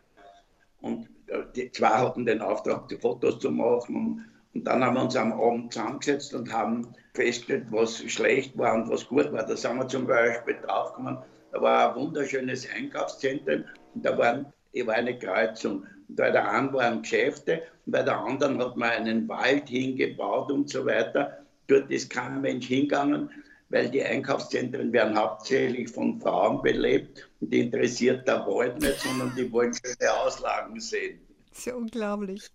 und 0.81 1.09
die 1.55 1.71
zwei 1.73 1.89
hatten 1.89 2.25
den 2.25 2.41
Auftrag, 2.41 2.89
die 2.89 2.97
Fotos 2.97 3.39
zu 3.39 3.51
machen. 3.51 4.25
Und 4.55 4.65
dann 4.65 4.83
haben 4.83 4.95
wir 4.95 5.03
uns 5.03 5.17
am 5.17 5.33
Abend 5.33 5.73
zusammengesetzt 5.73 6.35
und 6.35 6.53
haben 6.53 6.89
festgestellt, 7.15 7.67
was 7.71 7.99
schlecht 7.99 8.57
war 8.57 8.75
und 8.75 8.91
was 8.91 9.07
gut 9.07 9.31
war. 9.33 9.45
Da 9.45 9.57
sind 9.57 9.77
wir 9.77 9.89
zum 9.89 10.07
Beispiel 10.07 10.57
draufgekommen, 10.65 11.19
da 11.53 11.61
war 11.61 11.91
ein 11.91 12.01
wunderschönes 12.01 12.69
Einkaufszentrum 12.75 13.65
und 13.95 14.05
da 14.05 14.17
waren, 14.17 14.47
war 14.85 14.95
eine 14.95 15.19
Kreuzung. 15.19 15.87
Und 16.09 16.17
bei 16.17 16.31
der 16.31 16.51
einen 16.51 16.73
waren 16.73 17.03
Geschäfte 17.03 17.63
und 17.87 17.93
bei 17.93 18.03
der 18.03 18.19
anderen 18.19 18.63
hat 18.63 18.77
man 18.77 18.91
einen 18.91 19.29
Wald 19.29 19.69
hingebaut 19.69 20.51
und 20.51 20.71
so 20.71 20.87
weiter. 20.87 21.39
Dort 21.67 21.91
ist 21.91 22.11
kein 22.11 22.41
Mensch 22.41 22.67
hingegangen 22.67 23.31
weil 23.71 23.91
die 23.91 24.03
Einkaufszentren 24.03 24.93
werden 24.93 25.17
hauptsächlich 25.17 25.91
von 25.91 26.21
Frauen 26.21 26.63
belebt 26.63 27.29
und 27.41 27.53
die 27.53 27.61
interessiert 27.61 28.27
der 28.27 28.47
Wald 28.47 28.81
nicht, 28.81 29.01
sondern 29.01 29.35
die 29.37 29.51
wollen 29.53 29.73
schöne 29.75 30.13
Auslagen 30.13 30.81
sehen. 30.81 31.21
Das 31.51 31.59
ist 31.59 31.67
ja 31.67 31.75
unglaublich. 31.75 32.51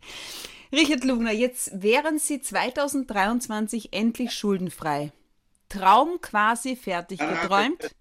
Richard 0.71 1.03
Lugner, 1.03 1.31
jetzt 1.31 1.83
wären 1.83 2.17
Sie 2.17 2.41
2023 2.41 3.89
endlich 3.93 4.31
schuldenfrei. 4.31 5.11
Traum 5.69 6.19
quasi 6.21 6.75
fertig 6.75 7.19
geträumt. 7.19 7.95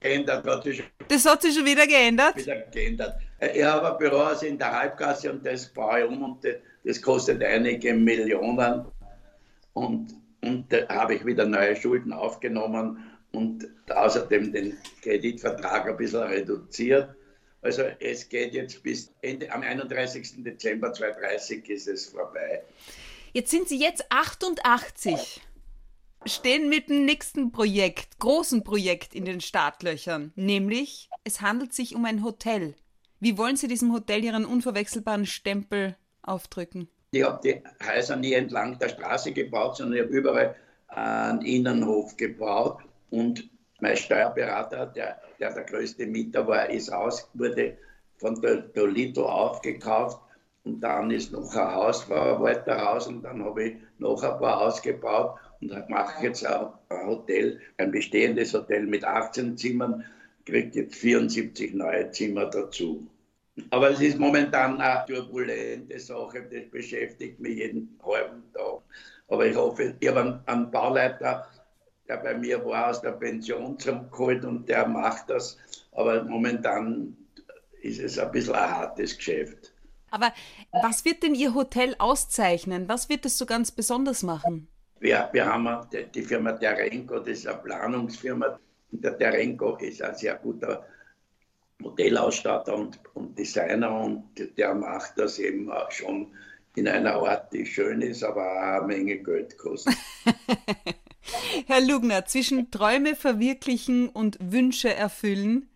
Geändert, 0.00 0.44
hat 0.46 0.64
schon 0.64 0.84
das 1.06 1.24
hat 1.24 1.42
sich 1.42 1.54
schon 1.54 1.64
wieder 1.64 1.86
geändert? 1.86 2.36
Wieder 2.36 2.60
geändert. 2.62 3.20
Ich 3.54 3.62
habe 3.62 3.92
ein 3.92 3.98
Büro 3.98 4.30
in 4.44 4.58
der 4.58 4.72
Halbgasse 4.72 5.30
und 5.32 5.46
das 5.46 5.68
baue 5.68 6.00
ich 6.00 6.08
um 6.08 6.22
und 6.22 6.44
das 6.84 7.00
kostet 7.00 7.42
einige 7.42 7.94
Millionen. 7.94 8.84
Und 9.74 10.14
und 10.42 10.72
da 10.72 10.88
habe 10.88 11.14
ich 11.14 11.24
wieder 11.24 11.46
neue 11.46 11.76
Schulden 11.76 12.12
aufgenommen 12.12 13.02
und 13.32 13.68
außerdem 13.90 14.52
den 14.52 14.76
Kreditvertrag 15.02 15.88
ein 15.88 15.96
bisschen 15.96 16.22
reduziert. 16.22 17.14
Also 17.62 17.82
es 18.00 18.28
geht 18.28 18.54
jetzt 18.54 18.82
bis 18.82 19.12
Ende, 19.22 19.50
am 19.52 19.62
31. 19.62 20.42
Dezember 20.42 20.92
2030 20.92 21.68
ist 21.70 21.86
es 21.86 22.06
vorbei. 22.06 22.62
Jetzt 23.32 23.50
sind 23.50 23.68
Sie 23.68 23.78
jetzt 23.78 24.04
88, 24.10 25.40
stehen 26.26 26.68
mit 26.68 26.90
dem 26.90 27.04
nächsten 27.04 27.52
Projekt, 27.52 28.18
großen 28.18 28.64
Projekt 28.64 29.14
in 29.14 29.24
den 29.24 29.40
Startlöchern, 29.40 30.32
nämlich 30.34 31.08
es 31.24 31.40
handelt 31.40 31.72
sich 31.72 31.94
um 31.94 32.04
ein 32.04 32.24
Hotel. 32.24 32.74
Wie 33.20 33.38
wollen 33.38 33.56
Sie 33.56 33.68
diesem 33.68 33.92
Hotel 33.92 34.24
Ihren 34.24 34.44
unverwechselbaren 34.44 35.24
Stempel 35.24 35.96
aufdrücken? 36.20 36.88
Ich 37.12 37.22
habe 37.22 37.40
die 37.44 37.62
Häuser 37.86 38.16
nie 38.16 38.32
entlang 38.32 38.78
der 38.78 38.88
Straße 38.88 39.32
gebaut, 39.32 39.76
sondern 39.76 39.98
ich 39.98 40.04
habe 40.04 40.16
überall 40.16 40.56
einen 40.88 41.42
Innenhof 41.42 42.16
gebaut. 42.16 42.78
Und 43.10 43.50
mein 43.80 43.96
Steuerberater, 43.96 44.86
der 44.86 45.20
der, 45.42 45.52
der 45.52 45.64
größte 45.64 46.06
Mieter 46.06 46.46
war, 46.46 46.70
ist 46.70 46.92
aus, 46.92 47.28
wurde 47.34 47.76
von 48.18 48.40
Dolito 48.74 49.28
aufgekauft. 49.28 50.20
Und 50.64 50.80
dann 50.80 51.10
ist 51.10 51.32
noch 51.32 51.52
ein 51.56 51.74
Hausbauer 51.74 52.40
weiter 52.40 52.76
raus 52.76 53.08
und 53.08 53.22
dann 53.22 53.44
habe 53.44 53.64
ich 53.64 53.76
noch 53.98 54.22
ein 54.22 54.38
paar 54.38 54.60
ausgebaut 54.60 55.36
und 55.60 55.72
mache 55.90 56.24
jetzt 56.24 56.46
ein 56.46 56.68
Hotel, 57.04 57.60
ein 57.78 57.90
bestehendes 57.90 58.54
Hotel 58.54 58.86
mit 58.86 59.04
18 59.04 59.56
Zimmern, 59.56 60.04
kriegt 60.46 60.76
jetzt 60.76 60.94
74 60.94 61.74
neue 61.74 62.12
Zimmer 62.12 62.46
dazu. 62.46 63.08
Aber 63.70 63.90
es 63.90 64.00
ist 64.00 64.18
momentan 64.18 64.80
eine 64.80 65.04
turbulente 65.06 65.98
Sache, 65.98 66.42
das 66.50 66.70
beschäftigt 66.70 67.38
mich 67.38 67.58
jeden 67.58 67.98
halben 68.04 68.42
Tag. 68.54 68.80
Aber 69.28 69.46
ich 69.46 69.56
hoffe, 69.56 69.94
ich 70.00 70.08
habe 70.08 70.42
einen, 70.46 70.70
Bauleiter, 70.70 71.46
der 72.08 72.16
bei 72.18 72.34
mir 72.34 72.64
war, 72.64 72.90
aus 72.90 73.02
der 73.02 73.12
Pension 73.12 73.78
zurückgeholt 73.78 74.44
und 74.44 74.68
der 74.68 74.86
macht 74.86 75.28
das. 75.28 75.58
Aber 75.92 76.24
momentan 76.24 77.16
ist 77.82 78.00
es 78.00 78.18
ein 78.18 78.30
bisschen 78.32 78.54
ein 78.54 78.70
hartes 78.70 79.16
Geschäft. 79.16 79.72
Aber 80.10 80.32
was 80.82 81.04
wird 81.04 81.22
denn 81.22 81.34
Ihr 81.34 81.54
Hotel 81.54 81.94
auszeichnen? 81.98 82.88
Was 82.88 83.08
wird 83.08 83.24
es 83.24 83.38
so 83.38 83.46
ganz 83.46 83.70
besonders 83.70 84.22
machen? 84.22 84.68
Wir, 85.00 85.28
wir 85.32 85.46
haben 85.46 85.86
die 86.14 86.22
Firma 86.22 86.52
Terenko, 86.52 87.18
das 87.18 87.40
ist 87.40 87.46
eine 87.46 87.58
Planungsfirma. 87.58 88.58
Der 88.90 89.18
Terenko 89.18 89.76
ist 89.76 90.02
ein 90.02 90.14
sehr 90.14 90.36
guter 90.36 90.86
Modellausstatter 91.82 92.74
und, 92.74 92.98
und 93.14 93.38
Designer 93.38 94.00
und 94.00 94.24
der 94.56 94.74
macht 94.74 95.18
das 95.18 95.38
eben 95.38 95.70
auch 95.70 95.90
schon 95.90 96.32
in 96.74 96.88
einer 96.88 97.14
Art, 97.14 97.52
die 97.52 97.66
schön 97.66 98.00
ist, 98.00 98.22
aber 98.22 98.42
auch 98.42 98.82
eine 98.82 98.86
Menge 98.86 99.18
Geld 99.18 99.58
kostet. 99.58 99.94
Herr 101.66 101.80
Lugner, 101.80 102.24
zwischen 102.24 102.70
Träume 102.70 103.14
verwirklichen 103.14 104.08
und 104.08 104.38
Wünsche 104.40 104.92
erfüllen, 104.94 105.68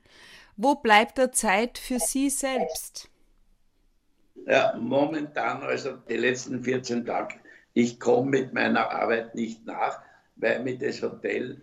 wo 0.57 0.75
bleibt 0.75 1.19
da 1.19 1.31
Zeit 1.31 1.79
für 1.79 1.99
Sie 1.99 2.31
selbst? 2.31 3.11
Ja, 4.47 4.75
momentan, 4.81 5.63
also 5.63 5.97
die 6.09 6.17
letzten 6.17 6.65
14 6.65 7.05
Tage, 7.05 7.35
ich 7.75 8.01
komme 8.01 8.31
mit 8.31 8.55
meiner 8.55 8.91
Arbeit 8.91 9.35
nicht 9.35 9.67
nach, 9.67 10.01
weil 10.37 10.63
mich 10.63 10.79
das 10.79 11.03
Hotel 11.03 11.61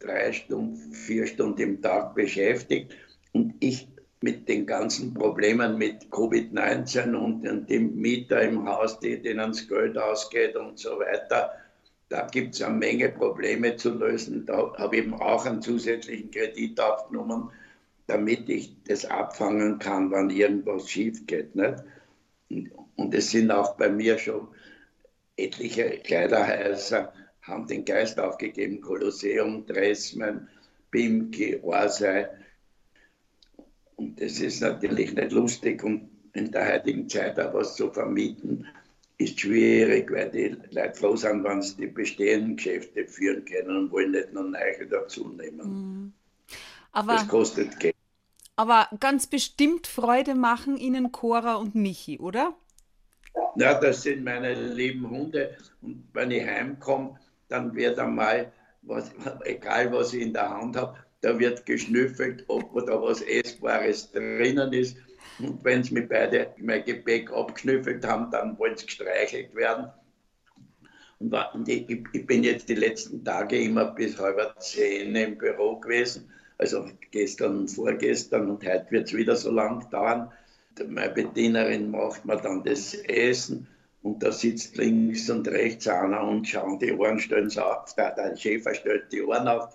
drei 0.00 0.32
Stunden, 0.32 0.92
vier 0.92 1.26
Stunden 1.26 1.60
im 1.60 1.82
Tag 1.82 2.14
beschäftigt 2.14 2.96
und 3.32 3.54
ich 3.60 3.88
mit 4.22 4.48
den 4.48 4.66
ganzen 4.66 5.14
Problemen 5.14 5.78
mit 5.78 6.04
Covid-19 6.10 7.14
und, 7.14 7.48
und 7.48 7.68
dem 7.68 7.96
Mieter 7.96 8.40
im 8.42 8.68
Haus, 8.68 9.00
die, 9.00 9.20
denen 9.20 9.50
das 9.50 9.68
Geld 9.68 9.98
ausgeht 9.98 10.56
und 10.56 10.78
so 10.78 11.00
weiter, 11.00 11.52
da 12.08 12.26
gibt 12.26 12.54
es 12.54 12.62
eine 12.62 12.76
Menge 12.76 13.08
Probleme 13.08 13.76
zu 13.76 13.90
lösen. 13.94 14.46
Da 14.46 14.74
habe 14.76 14.96
ich 14.96 15.02
eben 15.02 15.14
auch 15.14 15.46
einen 15.46 15.62
zusätzlichen 15.62 16.30
Kredit 16.30 16.78
aufgenommen, 16.78 17.50
damit 18.06 18.48
ich 18.48 18.76
das 18.84 19.06
abfangen 19.06 19.78
kann, 19.78 20.12
wenn 20.12 20.30
irgendwas 20.30 20.88
schief 20.88 21.26
geht. 21.26 21.56
Nicht? 21.56 21.82
Und 22.96 23.14
es 23.14 23.30
sind 23.30 23.50
auch 23.50 23.76
bei 23.76 23.88
mir 23.88 24.18
schon 24.18 24.48
etliche 25.36 26.00
Kleiderhäuser, 26.04 27.12
haben 27.40 27.66
den 27.66 27.84
Geist 27.84 28.20
aufgegeben, 28.20 28.82
Kolosseum, 28.82 29.66
Dressmann, 29.66 30.48
Bimki, 30.90 31.58
Orsay, 31.62 32.26
und 34.02 34.20
das 34.20 34.40
ist 34.40 34.60
natürlich 34.60 35.14
nicht 35.14 35.32
lustig 35.32 35.82
und 35.84 36.10
in 36.32 36.50
der 36.50 36.74
heutigen 36.74 37.08
Zeit 37.08 37.38
auch 37.38 37.54
was 37.54 37.76
zu 37.76 37.90
vermieten, 37.92 38.66
ist 39.18 39.38
schwierig, 39.38 40.10
weil 40.10 40.28
die 40.30 40.56
Leute 40.70 40.94
froh 40.94 41.14
sind, 41.14 41.44
wenn 41.44 41.62
sie 41.62 41.76
die 41.76 41.86
bestehenden 41.86 42.56
Geschäfte 42.56 43.06
führen 43.06 43.44
können 43.44 43.76
und 43.76 43.92
wollen 43.92 44.10
nicht 44.10 44.32
noch 44.32 44.42
neue 44.42 44.86
dazu 44.90 45.28
nehmen. 45.28 45.68
Mhm. 45.68 46.12
Aber, 46.90 47.12
das 47.12 47.28
kostet 47.28 47.78
Geld. 47.78 47.94
Aber 48.56 48.88
ganz 48.98 49.28
bestimmt 49.28 49.86
Freude 49.86 50.34
machen 50.34 50.76
Ihnen 50.76 51.12
Cora 51.12 51.54
und 51.54 51.74
Michi, 51.74 52.18
oder? 52.18 52.54
Ja, 53.56 53.78
das 53.78 54.02
sind 54.02 54.24
meine 54.24 54.54
lieben 54.54 55.08
Hunde. 55.08 55.56
Und 55.80 56.08
wenn 56.12 56.32
ich 56.32 56.44
heimkomme, 56.44 57.18
dann 57.48 57.74
wird 57.74 57.98
einmal, 57.98 58.52
was, 58.82 59.12
egal 59.44 59.92
was 59.92 60.12
ich 60.12 60.22
in 60.22 60.32
der 60.32 60.50
Hand 60.50 60.76
habe, 60.76 60.96
da 61.22 61.38
wird 61.38 61.64
geschnüffelt, 61.64 62.44
ob 62.48 62.74
da 62.86 63.00
was 63.00 63.22
Essbares 63.22 64.10
drinnen 64.10 64.72
ist. 64.72 64.96
Und 65.38 65.64
wenn 65.64 65.82
sie 65.82 65.94
mir 65.94 66.06
beide 66.06 66.48
mein 66.58 66.84
Gepäck 66.84 67.32
abgeschnüffelt 67.32 68.04
haben, 68.04 68.30
dann 68.30 68.58
wollen 68.58 68.76
sie 68.76 68.86
gestreichelt 68.86 69.54
werden. 69.54 69.86
Und 71.20 71.68
ich, 71.68 71.86
bin 72.26 72.42
jetzt 72.42 72.68
die 72.68 72.74
letzten 72.74 73.24
Tage 73.24 73.62
immer 73.62 73.92
bis 73.92 74.18
halb 74.18 74.60
zehn 74.60 75.14
im 75.14 75.38
Büro 75.38 75.76
gewesen. 75.76 76.28
Also 76.58 76.88
gestern 77.12 77.60
und 77.60 77.68
vorgestern 77.68 78.50
und 78.50 78.66
heute 78.66 78.86
wird 78.90 79.06
es 79.06 79.14
wieder 79.14 79.36
so 79.36 79.52
lang 79.52 79.88
dauern. 79.90 80.30
Meine 80.88 81.12
Bedienerin 81.12 81.90
macht 81.92 82.24
mir 82.24 82.36
dann 82.36 82.64
das 82.64 82.94
Essen 82.94 83.68
und 84.02 84.22
da 84.22 84.32
sitzt 84.32 84.76
links 84.76 85.30
und 85.30 85.46
rechts 85.46 85.86
einer 85.86 86.26
und 86.26 86.48
schauen 86.48 86.80
die 86.80 86.92
Ohren, 86.92 87.20
stellen 87.20 87.48
sie 87.48 87.64
auf. 87.64 87.94
Der 87.94 88.36
Schäfer 88.36 88.74
stellt 88.74 89.12
die 89.12 89.22
Ohren 89.22 89.46
auf 89.46 89.68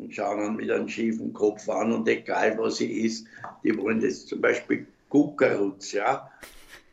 und 0.00 0.14
schauen 0.14 0.56
mit 0.56 0.70
einem 0.70 0.88
schiefen 0.88 1.32
Kopf 1.32 1.68
an 1.68 1.92
und 1.92 2.08
egal 2.08 2.56
was 2.58 2.78
sie 2.78 3.04
ist, 3.04 3.26
die 3.62 3.76
wollen 3.76 4.00
das 4.00 4.26
zum 4.26 4.40
Beispiel 4.40 4.86
Guckerutz, 5.08 5.92
ja, 5.92 6.30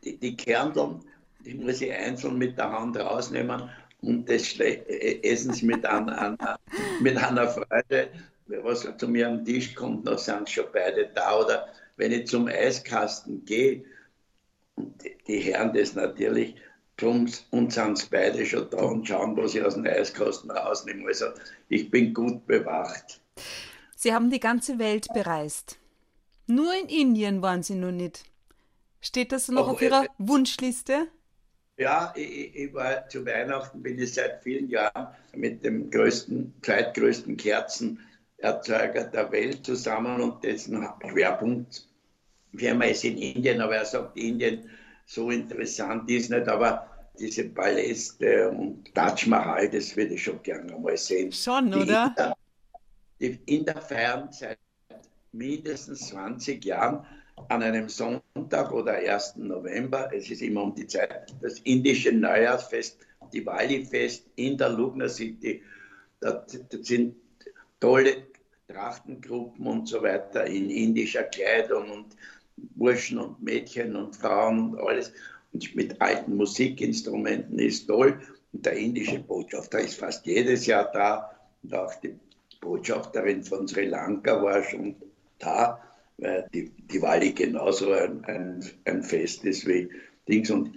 die, 0.04 0.16
die 0.16 0.36
Kerneln, 0.36 1.00
die 1.44 1.54
muss 1.54 1.80
ich 1.80 1.92
einzeln 1.92 2.36
mit 2.36 2.58
der 2.58 2.70
Hand 2.70 2.96
rausnehmen 2.96 3.70
und 4.02 4.28
das 4.28 4.58
äh, 4.60 5.20
essen 5.22 5.52
sie 5.52 5.66
mit, 5.66 5.84
an, 5.86 6.36
mit 7.00 7.16
einer 7.16 7.48
Freude, 7.48 8.08
was 8.46 8.88
zu 8.96 9.08
mir 9.08 9.28
am 9.28 9.44
Tisch 9.44 9.74
kommt, 9.74 10.06
dann 10.06 10.18
sind 10.18 10.48
schon 10.48 10.66
beide 10.72 11.10
da. 11.14 11.38
Oder 11.38 11.68
wenn 11.96 12.12
ich 12.12 12.26
zum 12.26 12.48
Eiskasten 12.48 13.44
gehe, 13.44 13.84
die, 14.76 15.16
die 15.26 15.38
Herren 15.40 15.72
das 15.72 15.94
natürlich, 15.94 16.54
drum 16.98 17.28
und 17.50 17.72
sind 17.72 18.10
beide 18.10 18.44
schon 18.44 18.68
da 18.70 18.78
und 18.78 19.08
schauen, 19.08 19.36
was 19.36 19.54
ich 19.54 19.64
aus 19.64 19.74
dem 19.74 19.86
Eiskasten 19.86 20.50
rausnehme. 20.50 21.06
Also 21.06 21.26
ich 21.68 21.90
bin 21.90 22.12
gut 22.12 22.46
bewacht. 22.46 23.20
Sie 23.96 24.12
haben 24.12 24.30
die 24.30 24.40
ganze 24.40 24.78
Welt 24.78 25.08
bereist. 25.14 25.78
Nur 26.46 26.74
in 26.74 26.88
Indien 26.88 27.42
waren 27.42 27.62
Sie 27.62 27.74
noch 27.74 27.92
nicht. 27.92 28.24
Steht 29.00 29.32
das 29.32 29.48
noch 29.48 29.68
oh, 29.68 29.72
auf 29.72 29.82
Ihrer 29.82 30.04
äh, 30.04 30.08
Wunschliste? 30.18 31.08
Ja, 31.76 32.12
ich, 32.16 32.54
ich, 32.56 32.74
war 32.74 33.08
zu 33.08 33.24
Weihnachten, 33.24 33.82
bin 33.82 33.98
ich 33.98 34.14
seit 34.14 34.42
vielen 34.42 34.68
Jahren 34.68 35.08
mit 35.34 35.64
dem 35.64 35.90
größten, 35.90 36.54
zweitgrößten 36.62 37.36
Kerzenerzeuger 37.36 39.04
der 39.04 39.30
Welt 39.30 39.64
zusammen 39.64 40.20
und 40.20 40.42
dessen 40.42 40.88
Schwerpunkt 41.08 41.86
Firma 42.56 42.86
ist 42.86 43.04
in 43.04 43.18
Indien, 43.18 43.60
aber 43.60 43.76
er 43.76 43.84
sagt, 43.84 44.16
Indien 44.16 44.68
so 45.06 45.30
interessant 45.30 46.10
ist 46.10 46.30
nicht, 46.30 46.48
aber 46.48 46.87
diese 47.18 47.44
Paläste 47.44 48.50
und 48.50 48.94
Taj 48.94 49.26
Mahal, 49.26 49.68
das 49.68 49.96
würde 49.96 50.14
ich 50.14 50.22
schon 50.22 50.42
gerne 50.42 50.76
mal 50.78 50.96
sehen. 50.96 51.32
Schon, 51.32 51.70
die 51.70 51.78
oder? 51.78 52.14
Inder, 52.16 52.36
die 53.20 53.38
Inder 53.46 53.80
feiern 53.80 54.28
seit 54.30 54.58
mindestens 55.32 56.08
20 56.08 56.64
Jahren 56.64 57.04
an 57.48 57.62
einem 57.62 57.88
Sonntag 57.88 58.72
oder 58.72 58.94
1. 58.94 59.36
November, 59.36 60.10
es 60.12 60.30
ist 60.30 60.42
immer 60.42 60.64
um 60.64 60.74
die 60.74 60.86
Zeit, 60.86 61.34
das 61.40 61.60
indische 61.60 62.12
Neujahrsfest, 62.12 62.98
Diwali-Fest 63.32 64.26
in 64.36 64.56
der 64.56 64.70
Lugner 64.70 65.08
City. 65.08 65.62
Das 66.20 66.58
sind 66.82 67.14
tolle 67.80 68.26
Trachtengruppen 68.68 69.66
und 69.66 69.88
so 69.88 70.02
weiter 70.02 70.46
in 70.46 70.68
indischer 70.70 71.24
Kleidung 71.24 71.90
und 71.90 72.16
Burschen 72.56 73.18
und 73.18 73.40
Mädchen 73.42 73.94
und 73.94 74.16
Frauen 74.16 74.74
und 74.74 74.80
alles. 74.80 75.12
Mit 75.74 76.00
alten 76.00 76.36
Musikinstrumenten 76.36 77.58
ist 77.58 77.86
toll. 77.86 78.20
Und 78.52 78.66
der 78.66 78.74
indische 78.74 79.18
Botschafter 79.18 79.80
ist 79.80 79.94
fast 79.94 80.26
jedes 80.26 80.66
Jahr 80.66 80.90
da. 80.92 81.30
Und 81.62 81.74
auch 81.74 81.94
die 81.96 82.14
Botschafterin 82.60 83.42
von 83.42 83.66
Sri 83.68 83.86
Lanka 83.86 84.42
war 84.42 84.62
schon 84.62 84.96
da, 85.38 85.80
weil 86.18 86.48
die, 86.52 86.70
die 86.70 87.02
Wali 87.02 87.32
genauso 87.32 87.92
ein, 87.92 88.24
ein, 88.24 88.64
ein 88.84 89.02
Fest 89.02 89.44
ist 89.44 89.66
wie 89.66 89.88
Dings. 90.28 90.50
Und 90.50 90.72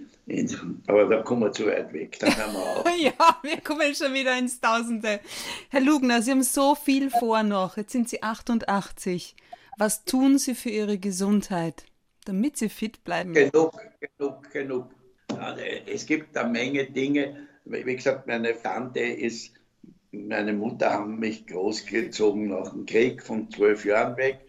aber 0.86 1.06
da 1.06 1.22
kommen 1.22 1.42
wir 1.42 1.52
zu 1.52 1.66
weit 1.66 1.92
weg. 1.92 2.18
Dann 2.20 2.36
haben 2.36 2.52
wir 2.52 2.60
auch. 2.60 2.86
ja, 2.98 3.38
wir 3.42 3.60
kommen 3.60 3.94
schon 3.94 4.14
wieder 4.14 4.38
ins 4.38 4.60
Tausende. 4.60 5.20
Herr 5.68 5.80
Lugner, 5.80 6.22
Sie 6.22 6.30
haben 6.30 6.42
so 6.42 6.74
viel 6.74 7.10
vor 7.10 7.42
noch. 7.42 7.76
Jetzt 7.76 7.92
sind 7.92 8.08
Sie 8.08 8.22
88. 8.22 9.34
Was 9.78 10.04
tun 10.04 10.38
Sie 10.38 10.54
für 10.54 10.70
Ihre 10.70 10.98
Gesundheit, 10.98 11.84
damit 12.24 12.56
Sie 12.56 12.68
fit 12.68 13.02
bleiben? 13.04 13.32
Genug, 13.32 13.78
genug, 14.00 14.50
genug. 14.50 14.86
Es 15.86 16.06
gibt 16.06 16.36
eine 16.36 16.50
Menge 16.50 16.84
Dinge. 16.86 17.48
Wie 17.64 17.96
gesagt, 17.96 18.26
meine 18.26 18.60
Tante 18.60 19.00
ist, 19.00 19.52
meine 20.10 20.52
Mutter 20.52 20.92
haben 20.92 21.18
mich 21.18 21.46
großgezogen 21.46 22.48
nach 22.48 22.70
dem 22.70 22.86
Krieg 22.86 23.22
von 23.22 23.50
zwölf 23.50 23.84
Jahren 23.84 24.16
weg. 24.16 24.40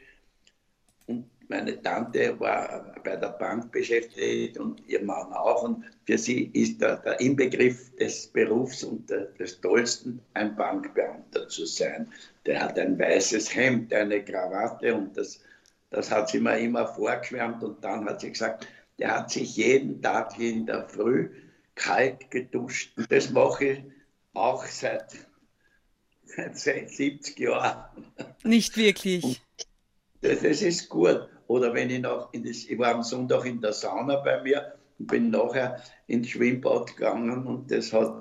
Und 1.07 1.29
meine 1.47 1.81
Tante 1.81 2.39
war 2.39 2.93
bei 3.03 3.15
der 3.15 3.29
Bank 3.29 3.71
beschäftigt 3.71 4.57
und 4.57 4.85
ihr 4.87 5.03
Mann 5.03 5.31
auch. 5.33 5.63
Und 5.63 5.85
für 6.05 6.17
sie 6.17 6.49
ist 6.53 6.81
der, 6.81 6.97
der 6.97 7.19
Inbegriff 7.19 7.95
des 7.95 8.27
Berufs 8.27 8.83
und 8.83 9.09
der, 9.09 9.25
des 9.39 9.61
Tollsten, 9.61 10.19
ein 10.33 10.55
Bankbeamter 10.55 11.47
zu 11.47 11.65
sein. 11.65 12.11
Der 12.45 12.61
hat 12.61 12.77
ein 12.77 12.99
weißes 12.99 13.55
Hemd, 13.55 13.93
eine 13.93 14.23
Krawatte 14.23 14.93
und 14.95 15.15
das, 15.15 15.39
das 15.93 16.11
hat 16.11 16.29
sie 16.29 16.39
mir 16.39 16.57
immer 16.57 16.87
vorgeschwärmt. 16.87 17.63
Und 17.63 17.83
dann 17.83 18.05
hat 18.05 18.21
sie 18.21 18.31
gesagt, 18.31 18.67
der 18.99 19.15
hat 19.15 19.31
sich 19.31 19.55
jeden 19.55 20.01
Tag 20.01 20.37
in 20.39 20.65
der 20.65 20.87
Früh 20.89 21.29
kalt 21.75 22.29
geduscht. 22.31 22.97
Und 22.97 23.11
das 23.11 23.29
mache 23.29 23.65
ich 23.65 23.83
auch 24.33 24.65
seit, 24.65 25.15
seit 26.53 26.89
70 26.89 27.39
Jahren. 27.39 27.85
Nicht 28.43 28.75
wirklich. 28.75 29.41
Das, 30.21 30.41
das, 30.41 30.61
ist 30.61 30.89
gut. 30.89 31.27
Oder 31.47 31.73
wenn 31.73 31.89
ich 31.89 32.01
noch, 32.01 32.31
das, 32.31 32.65
ich 32.65 32.79
war 32.79 32.95
am 32.95 33.03
Sonntag 33.03 33.45
in 33.45 33.61
der 33.61 33.73
Sauna 33.73 34.15
bei 34.17 34.41
mir 34.41 34.73
und 34.97 35.07
bin 35.07 35.29
nachher 35.29 35.83
ins 36.07 36.29
Schwimmbad 36.29 36.95
gegangen 36.95 37.45
und 37.45 37.69
das 37.69 37.93
hat, 37.93 38.13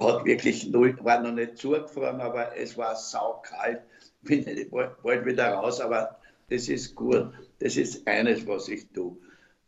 hat 0.00 0.24
wirklich 0.24 0.68
null, 0.68 0.96
war 1.02 1.20
noch 1.20 1.32
nicht 1.32 1.58
zugefroren, 1.58 2.20
aber 2.20 2.56
es 2.56 2.78
war 2.78 2.96
saukalt. 2.96 3.82
Bin 4.22 4.46
ich 4.46 4.70
bald 4.70 5.26
wieder 5.26 5.52
raus, 5.52 5.80
aber 5.80 6.18
das 6.48 6.68
ist 6.68 6.94
gut. 6.94 7.32
Das 7.58 7.76
ist 7.76 8.06
eines, 8.06 8.46
was 8.46 8.68
ich 8.68 8.88
tue. 8.90 9.16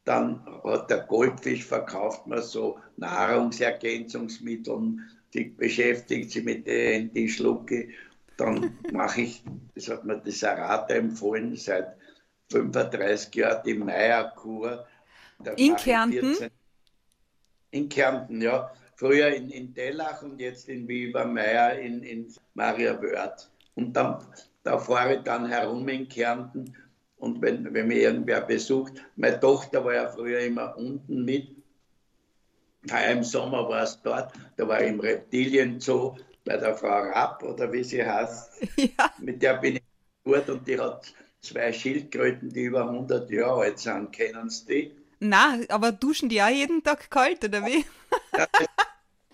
Dann 0.05 0.45
hat 0.65 0.91
der 0.91 1.01
Goldfisch 1.01 1.65
verkauft 1.65 2.27
mir 2.27 2.43
so 2.43 2.79
Nahrungsergänzungsmittel, 2.97 4.99
die 5.35 5.45
beschäftigt 5.45 6.31
sich 6.31 6.45
mit 6.45 6.67
denen, 6.67 7.13
die 7.13 7.29
schlucke. 7.29 7.89
Dann 8.37 8.79
mache 8.93 9.23
ich, 9.23 9.43
das 9.75 9.89
hat 9.89 10.05
mir 10.05 10.19
das 10.19 10.41
Sarata 10.41 10.95
empfohlen, 10.95 11.57
seit 11.57 11.97
35 12.51 13.35
Jahren 13.35 13.63
die 13.65 13.75
Meierkur. 13.75 14.87
In 15.57 15.77
Kärnten? 15.77 16.35
14, 16.35 16.51
in 17.71 17.89
Kärnten, 17.89 18.43
ja. 18.43 18.71
Früher 18.97 19.29
in, 19.29 19.49
in 19.51 19.75
Tellach 19.75 20.23
und 20.23 20.41
jetzt 20.41 20.69
in 20.69 20.87
Wiebermeier 20.87 21.79
in, 21.79 22.03
in 22.03 22.35
Maria 22.55 23.01
Wörth. 23.01 23.51
Und 23.75 23.95
dann, 23.95 24.19
da 24.63 24.79
fahre 24.79 25.17
ich 25.17 25.23
dann 25.23 25.49
herum 25.49 25.89
in 25.89 26.09
Kärnten 26.09 26.75
und 27.17 27.43
wenn, 27.43 27.73
wenn 27.75 27.89
mich 27.89 27.99
irgendwer 27.99 28.41
besucht, 28.41 28.95
meine 29.17 29.39
Tochter 29.39 29.85
war 29.85 29.95
ja 29.95 30.09
früher 30.09 30.41
immer 30.41 30.77
unten 30.77 31.25
mit, 31.25 31.49
Heuer 32.91 33.11
im 33.11 33.25
Sommer 33.25 33.69
war 33.69 33.83
es 33.83 34.01
dort, 34.03 34.33
da 34.57 34.67
war 34.67 34.81
ich 34.81 34.89
im 34.89 35.01
Reptilienzoo 35.01 36.17
bei 36.45 36.57
der 36.57 36.75
Frau 36.75 37.03
Rapp 37.03 37.43
oder 37.43 37.71
wie 37.73 37.85
sie 37.85 38.05
heißt. 38.05 38.51
Ja. 38.77 39.13
Mit 39.19 39.43
der 39.43 39.55
bin 39.59 39.77
ich 39.77 39.83
gut 40.25 40.49
und 40.49 40.67
die 40.67 40.79
hat 40.79 41.13
zwei 41.43 41.73
Schildkröten, 41.73 42.49
die 42.49 42.65
über 42.65 42.89
100 42.89 43.31
Jahre 43.31 43.63
alt 43.63 43.79
sind. 43.79 44.13
Kennen 44.13 44.49
Sie 44.49 44.67
die? 44.67 44.97
Na, 45.21 45.59
aber 45.69 45.93
duschen 45.93 46.31
die 46.31 46.41
auch 46.41 46.49
jeden 46.49 46.83
Tag 46.83 47.11
kalt, 47.11 47.45
oder 47.45 47.67
wie? 47.67 47.85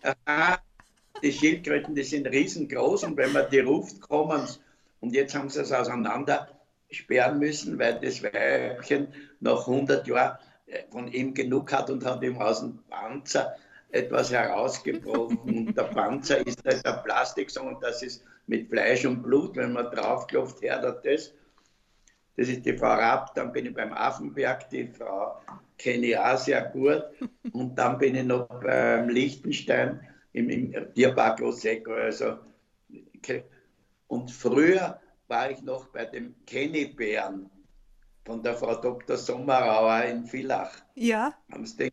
Ja, 0.02 0.58
die 1.22 1.32
Schildkröten, 1.32 1.94
die 1.94 2.02
sind 2.02 2.26
riesengroß 2.26 3.04
und 3.04 3.16
wenn 3.16 3.32
man 3.32 3.48
die 3.50 3.60
ruft, 3.60 4.00
kommen 4.00 4.44
sie. 4.48 4.58
Und 5.00 5.14
jetzt 5.14 5.35
haben 5.35 5.48
sie 5.48 5.61
es 5.61 5.72
auseinander 5.72 6.48
sperren 6.90 7.38
müssen, 7.38 7.78
weil 7.78 8.00
das 8.00 8.22
Weibchen 8.22 9.09
nach 9.40 9.66
100 9.66 10.06
Jahren 10.06 10.38
äh, 10.66 10.82
von 10.90 11.09
ihm 11.09 11.35
genug 11.35 11.72
hat 11.72 11.90
und 11.90 12.04
hat 12.04 12.22
ihm 12.22 12.38
aus 12.38 12.61
dem 12.61 12.78
Panzer 12.88 13.56
etwas 13.90 14.32
herausgebrochen. 14.32 15.38
und 15.44 15.76
der 15.76 15.85
Panzer 15.85 16.46
ist 16.46 16.64
nicht 16.64 16.85
der 16.85 17.02
Plastik, 17.04 17.50
sondern 17.50 17.80
das 17.80 18.02
ist 18.02 18.24
mit 18.46 18.68
Fleisch 18.68 19.04
und 19.04 19.22
Blut, 19.22 19.56
wenn 19.56 19.72
man 19.72 19.90
draufklopft, 19.90 20.62
hört 20.62 21.04
das. 21.04 21.32
das 22.37 22.48
ist 22.48 22.64
die 22.64 22.76
Frau 22.76 22.94
Rapp, 22.94 23.35
dann 23.35 23.52
bin 23.52 23.66
ich 23.66 23.74
beim 23.74 23.92
Affenberg, 23.92 24.68
die 24.70 24.87
Frau 24.87 25.40
kenne 25.78 26.06
ich 26.06 26.18
auch 26.18 26.38
sehr 26.38 26.62
gut. 26.62 27.04
Und 27.52 27.76
dann 27.76 27.98
bin 27.98 28.14
ich 28.14 28.24
noch 28.24 28.46
beim 28.46 29.09
Liechtenstein 29.09 30.00
im, 30.32 30.48
im 30.50 30.94
Tierpark 30.94 31.40
Losecco. 31.40 31.92
Also, 31.92 32.38
und 34.08 34.30
früher 34.30 35.00
war 35.28 35.50
ich 35.50 35.62
noch 35.62 35.88
bei 35.88 36.04
dem 36.04 36.34
Kennybären 36.46 37.50
von 38.24 38.42
der 38.42 38.54
Frau 38.54 38.74
Dr. 38.74 39.16
Sommerauer 39.16 40.02
in 40.04 40.26
Villach. 40.26 40.72
Ja. 40.94 41.34
Haben 41.52 41.66
Sie 41.66 41.76
den, 41.76 41.90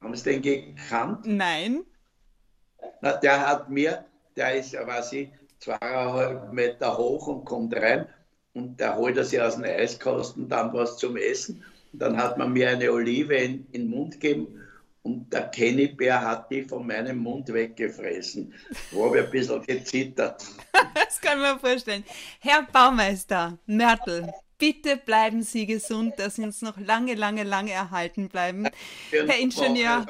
haben 0.00 0.14
Sie 0.14 0.40
den 0.40 0.42
gekannt? 0.42 1.24
Nein. 1.24 1.84
Na, 3.00 3.12
der 3.12 3.46
hat 3.46 3.70
mir, 3.70 4.04
der 4.36 4.56
ist, 4.56 4.74
weiß 4.74 5.12
ich, 5.12 5.30
zweieinhalb 5.58 6.52
Meter 6.52 6.96
hoch 6.96 7.26
und 7.26 7.44
kommt 7.44 7.74
rein 7.74 8.08
und 8.54 8.78
der 8.78 8.96
holt 8.96 9.16
er 9.16 9.24
sich 9.24 9.40
aus 9.40 9.56
dem 9.56 9.64
Eiskasten 9.64 10.48
dann 10.48 10.72
was 10.72 10.96
zum 10.96 11.16
Essen. 11.16 11.64
Und 11.92 12.02
dann 12.02 12.16
hat 12.16 12.38
man 12.38 12.52
mir 12.52 12.70
eine 12.70 12.92
Olive 12.92 13.34
in, 13.34 13.66
in 13.72 13.82
den 13.82 13.90
Mund 13.90 14.20
gegeben 14.20 14.57
und 15.08 15.32
der 15.32 15.48
Kennybär 15.48 16.20
hat 16.20 16.50
die 16.50 16.62
von 16.62 16.86
meinem 16.86 17.18
Mund 17.18 17.50
weggefressen. 17.52 18.52
Wo 18.90 19.06
habe 19.06 19.20
ich 19.20 19.24
ein 19.24 19.30
bisschen 19.30 19.62
gezittert. 19.62 20.44
das 20.94 21.20
kann 21.20 21.40
man 21.40 21.58
vorstellen. 21.58 22.04
Herr 22.40 22.66
Baumeister, 22.70 23.56
Mörtel, 23.66 24.30
bitte 24.58 24.98
bleiben 24.98 25.42
Sie 25.42 25.64
gesund, 25.64 26.18
dass 26.18 26.36
Sie 26.36 26.42
uns 26.42 26.60
noch 26.60 26.76
lange, 26.76 27.14
lange, 27.14 27.42
lange 27.42 27.72
erhalten 27.72 28.28
bleiben. 28.28 28.68
Herr 29.10 29.38
Ingenieur. 29.38 30.04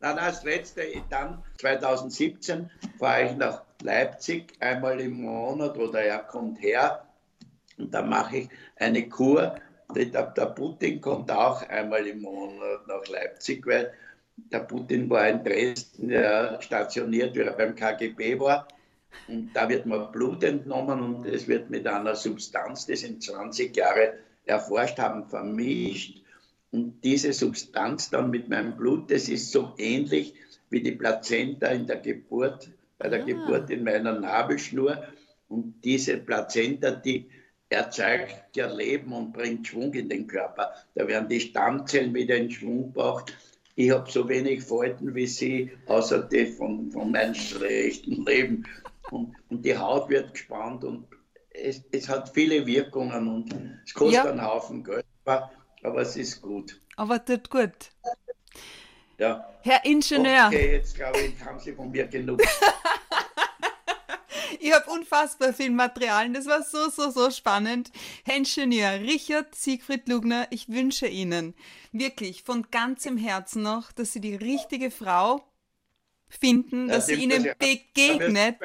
Dann 0.00 0.18
als 0.18 0.42
letzte, 0.42 0.82
dann 1.10 1.42
2017 1.58 2.70
fahre 2.98 3.26
ich 3.26 3.36
nach 3.36 3.62
Leipzig 3.82 4.54
einmal 4.60 5.00
im 5.00 5.22
Monat 5.22 5.76
oder 5.76 6.00
er 6.00 6.20
kommt 6.20 6.62
her 6.62 7.06
und 7.76 7.92
dann 7.92 8.08
mache 8.08 8.38
ich 8.38 8.48
eine 8.76 9.06
Kur. 9.08 9.56
Der, 9.94 10.46
Putin 10.46 11.00
kommt 11.00 11.30
auch 11.30 11.62
einmal 11.68 12.06
im 12.06 12.20
Monat 12.20 12.86
nach 12.86 13.06
Leipzig, 13.08 13.66
weil 13.66 13.92
der 14.36 14.60
Putin 14.60 15.08
war 15.08 15.28
in 15.28 15.42
Dresden 15.42 16.10
ja, 16.10 16.60
stationiert, 16.60 17.34
wie 17.34 17.40
er 17.40 17.52
beim 17.52 17.74
KGB 17.74 18.38
war. 18.38 18.68
Und 19.28 19.50
da 19.54 19.68
wird 19.68 19.86
mir 19.86 20.06
Blut 20.06 20.44
entnommen 20.44 21.00
und 21.00 21.26
es 21.26 21.48
wird 21.48 21.70
mit 21.70 21.86
einer 21.86 22.14
Substanz, 22.14 22.86
die 22.86 22.96
sie 22.96 23.18
20 23.18 23.74
Jahre 23.76 24.14
erforscht 24.44 24.98
haben, 24.98 25.28
vermischt. 25.28 26.22
Und 26.70 27.02
diese 27.02 27.32
Substanz 27.32 28.10
dann 28.10 28.30
mit 28.30 28.48
meinem 28.48 28.76
Blut, 28.76 29.10
das 29.10 29.28
ist 29.28 29.50
so 29.50 29.72
ähnlich 29.78 30.34
wie 30.68 30.82
die 30.82 30.92
Plazenta 30.92 31.68
in 31.68 31.86
der 31.86 31.96
Geburt, 31.96 32.70
bei 32.98 33.08
der 33.08 33.22
ah. 33.22 33.24
Geburt 33.24 33.70
in 33.70 33.84
meiner 33.84 34.18
Nabelschnur. 34.18 35.02
Und 35.48 35.84
diese 35.84 36.18
Plazenta, 36.18 36.90
die 36.90 37.28
erzeugt 37.68 38.56
ja 38.56 38.72
Leben 38.72 39.12
und 39.12 39.32
bringt 39.32 39.66
Schwung 39.66 39.92
in 39.94 40.08
den 40.08 40.26
Körper. 40.26 40.72
Da 40.94 41.06
werden 41.06 41.28
die 41.28 41.40
Stammzellen 41.40 42.14
wieder 42.14 42.36
in 42.36 42.50
Schwung 42.50 42.92
gebracht. 42.92 43.36
Ich 43.74 43.90
habe 43.90 44.10
so 44.10 44.28
wenig 44.28 44.64
Falten 44.64 45.14
wie 45.14 45.26
Sie, 45.26 45.70
außer 45.86 46.22
die 46.22 46.46
von, 46.46 46.90
von 46.90 47.10
meinem 47.10 47.34
schlechten 47.34 48.24
Leben. 48.24 48.66
Und, 49.10 49.34
und, 49.50 49.64
die 49.64 49.76
Haut 49.76 50.08
wird 50.08 50.32
gespannt 50.32 50.82
und 50.82 51.06
es, 51.50 51.82
es, 51.92 52.08
hat 52.08 52.32
viele 52.34 52.66
Wirkungen 52.66 53.28
und 53.28 53.54
es 53.84 53.94
kostet 53.94 54.24
ja. 54.24 54.30
einen 54.30 54.42
Haufen 54.42 54.82
Geld, 54.82 55.04
aber, 55.24 55.50
aber 55.82 56.00
es 56.00 56.16
ist 56.16 56.42
gut. 56.42 56.80
Aber 56.96 57.24
tut 57.24 57.48
gut. 57.50 57.90
Ja. 59.18 59.48
Herr 59.62 59.84
Ingenieur. 59.84 60.46
Okay, 60.48 60.72
jetzt 60.72 60.96
glaube 60.96 61.18
ich, 61.20 61.44
haben 61.44 61.60
Sie 61.60 61.72
von 61.72 61.90
mir 61.90 62.06
genug. 62.06 62.42
Ich 64.66 64.72
habe 64.72 64.90
unfassbar 64.90 65.52
viel 65.52 65.70
Material 65.70 66.28
das 66.32 66.46
war 66.46 66.60
so, 66.60 66.90
so, 66.90 67.08
so 67.12 67.30
spannend. 67.30 67.92
Ingenieur 68.26 68.98
Richard 68.98 69.54
Siegfried 69.54 70.08
Lugner, 70.08 70.48
ich 70.50 70.68
wünsche 70.68 71.06
Ihnen 71.06 71.54
wirklich 71.92 72.42
von 72.42 72.68
ganzem 72.72 73.16
Herzen 73.16 73.62
noch, 73.62 73.92
dass 73.92 74.12
Sie 74.12 74.20
die 74.20 74.34
richtige 74.34 74.90
Frau 74.90 75.48
finden, 76.28 76.88
dass 76.88 77.06
sie 77.06 77.14
Ihnen 77.14 77.48
begegnet. 77.60 78.56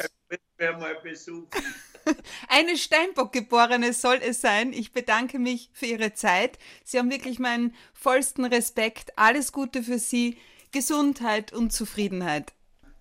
Eine 2.47 2.77
Steinbock-Geborene 2.77 3.93
soll 3.93 4.21
es 4.23 4.41
sein. 4.41 4.73
Ich 4.73 4.93
bedanke 4.93 5.37
mich 5.37 5.69
für 5.71 5.85
Ihre 5.85 6.15
Zeit. 6.15 6.57
Sie 6.83 6.97
haben 6.97 7.11
wirklich 7.11 7.37
meinen 7.37 7.75
vollsten 7.93 8.45
Respekt. 8.45 9.19
Alles 9.19 9.51
Gute 9.51 9.83
für 9.83 9.99
Sie, 9.99 10.39
Gesundheit 10.71 11.53
und 11.53 11.71
Zufriedenheit. 11.71 12.53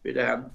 Wiederhören. 0.02 0.50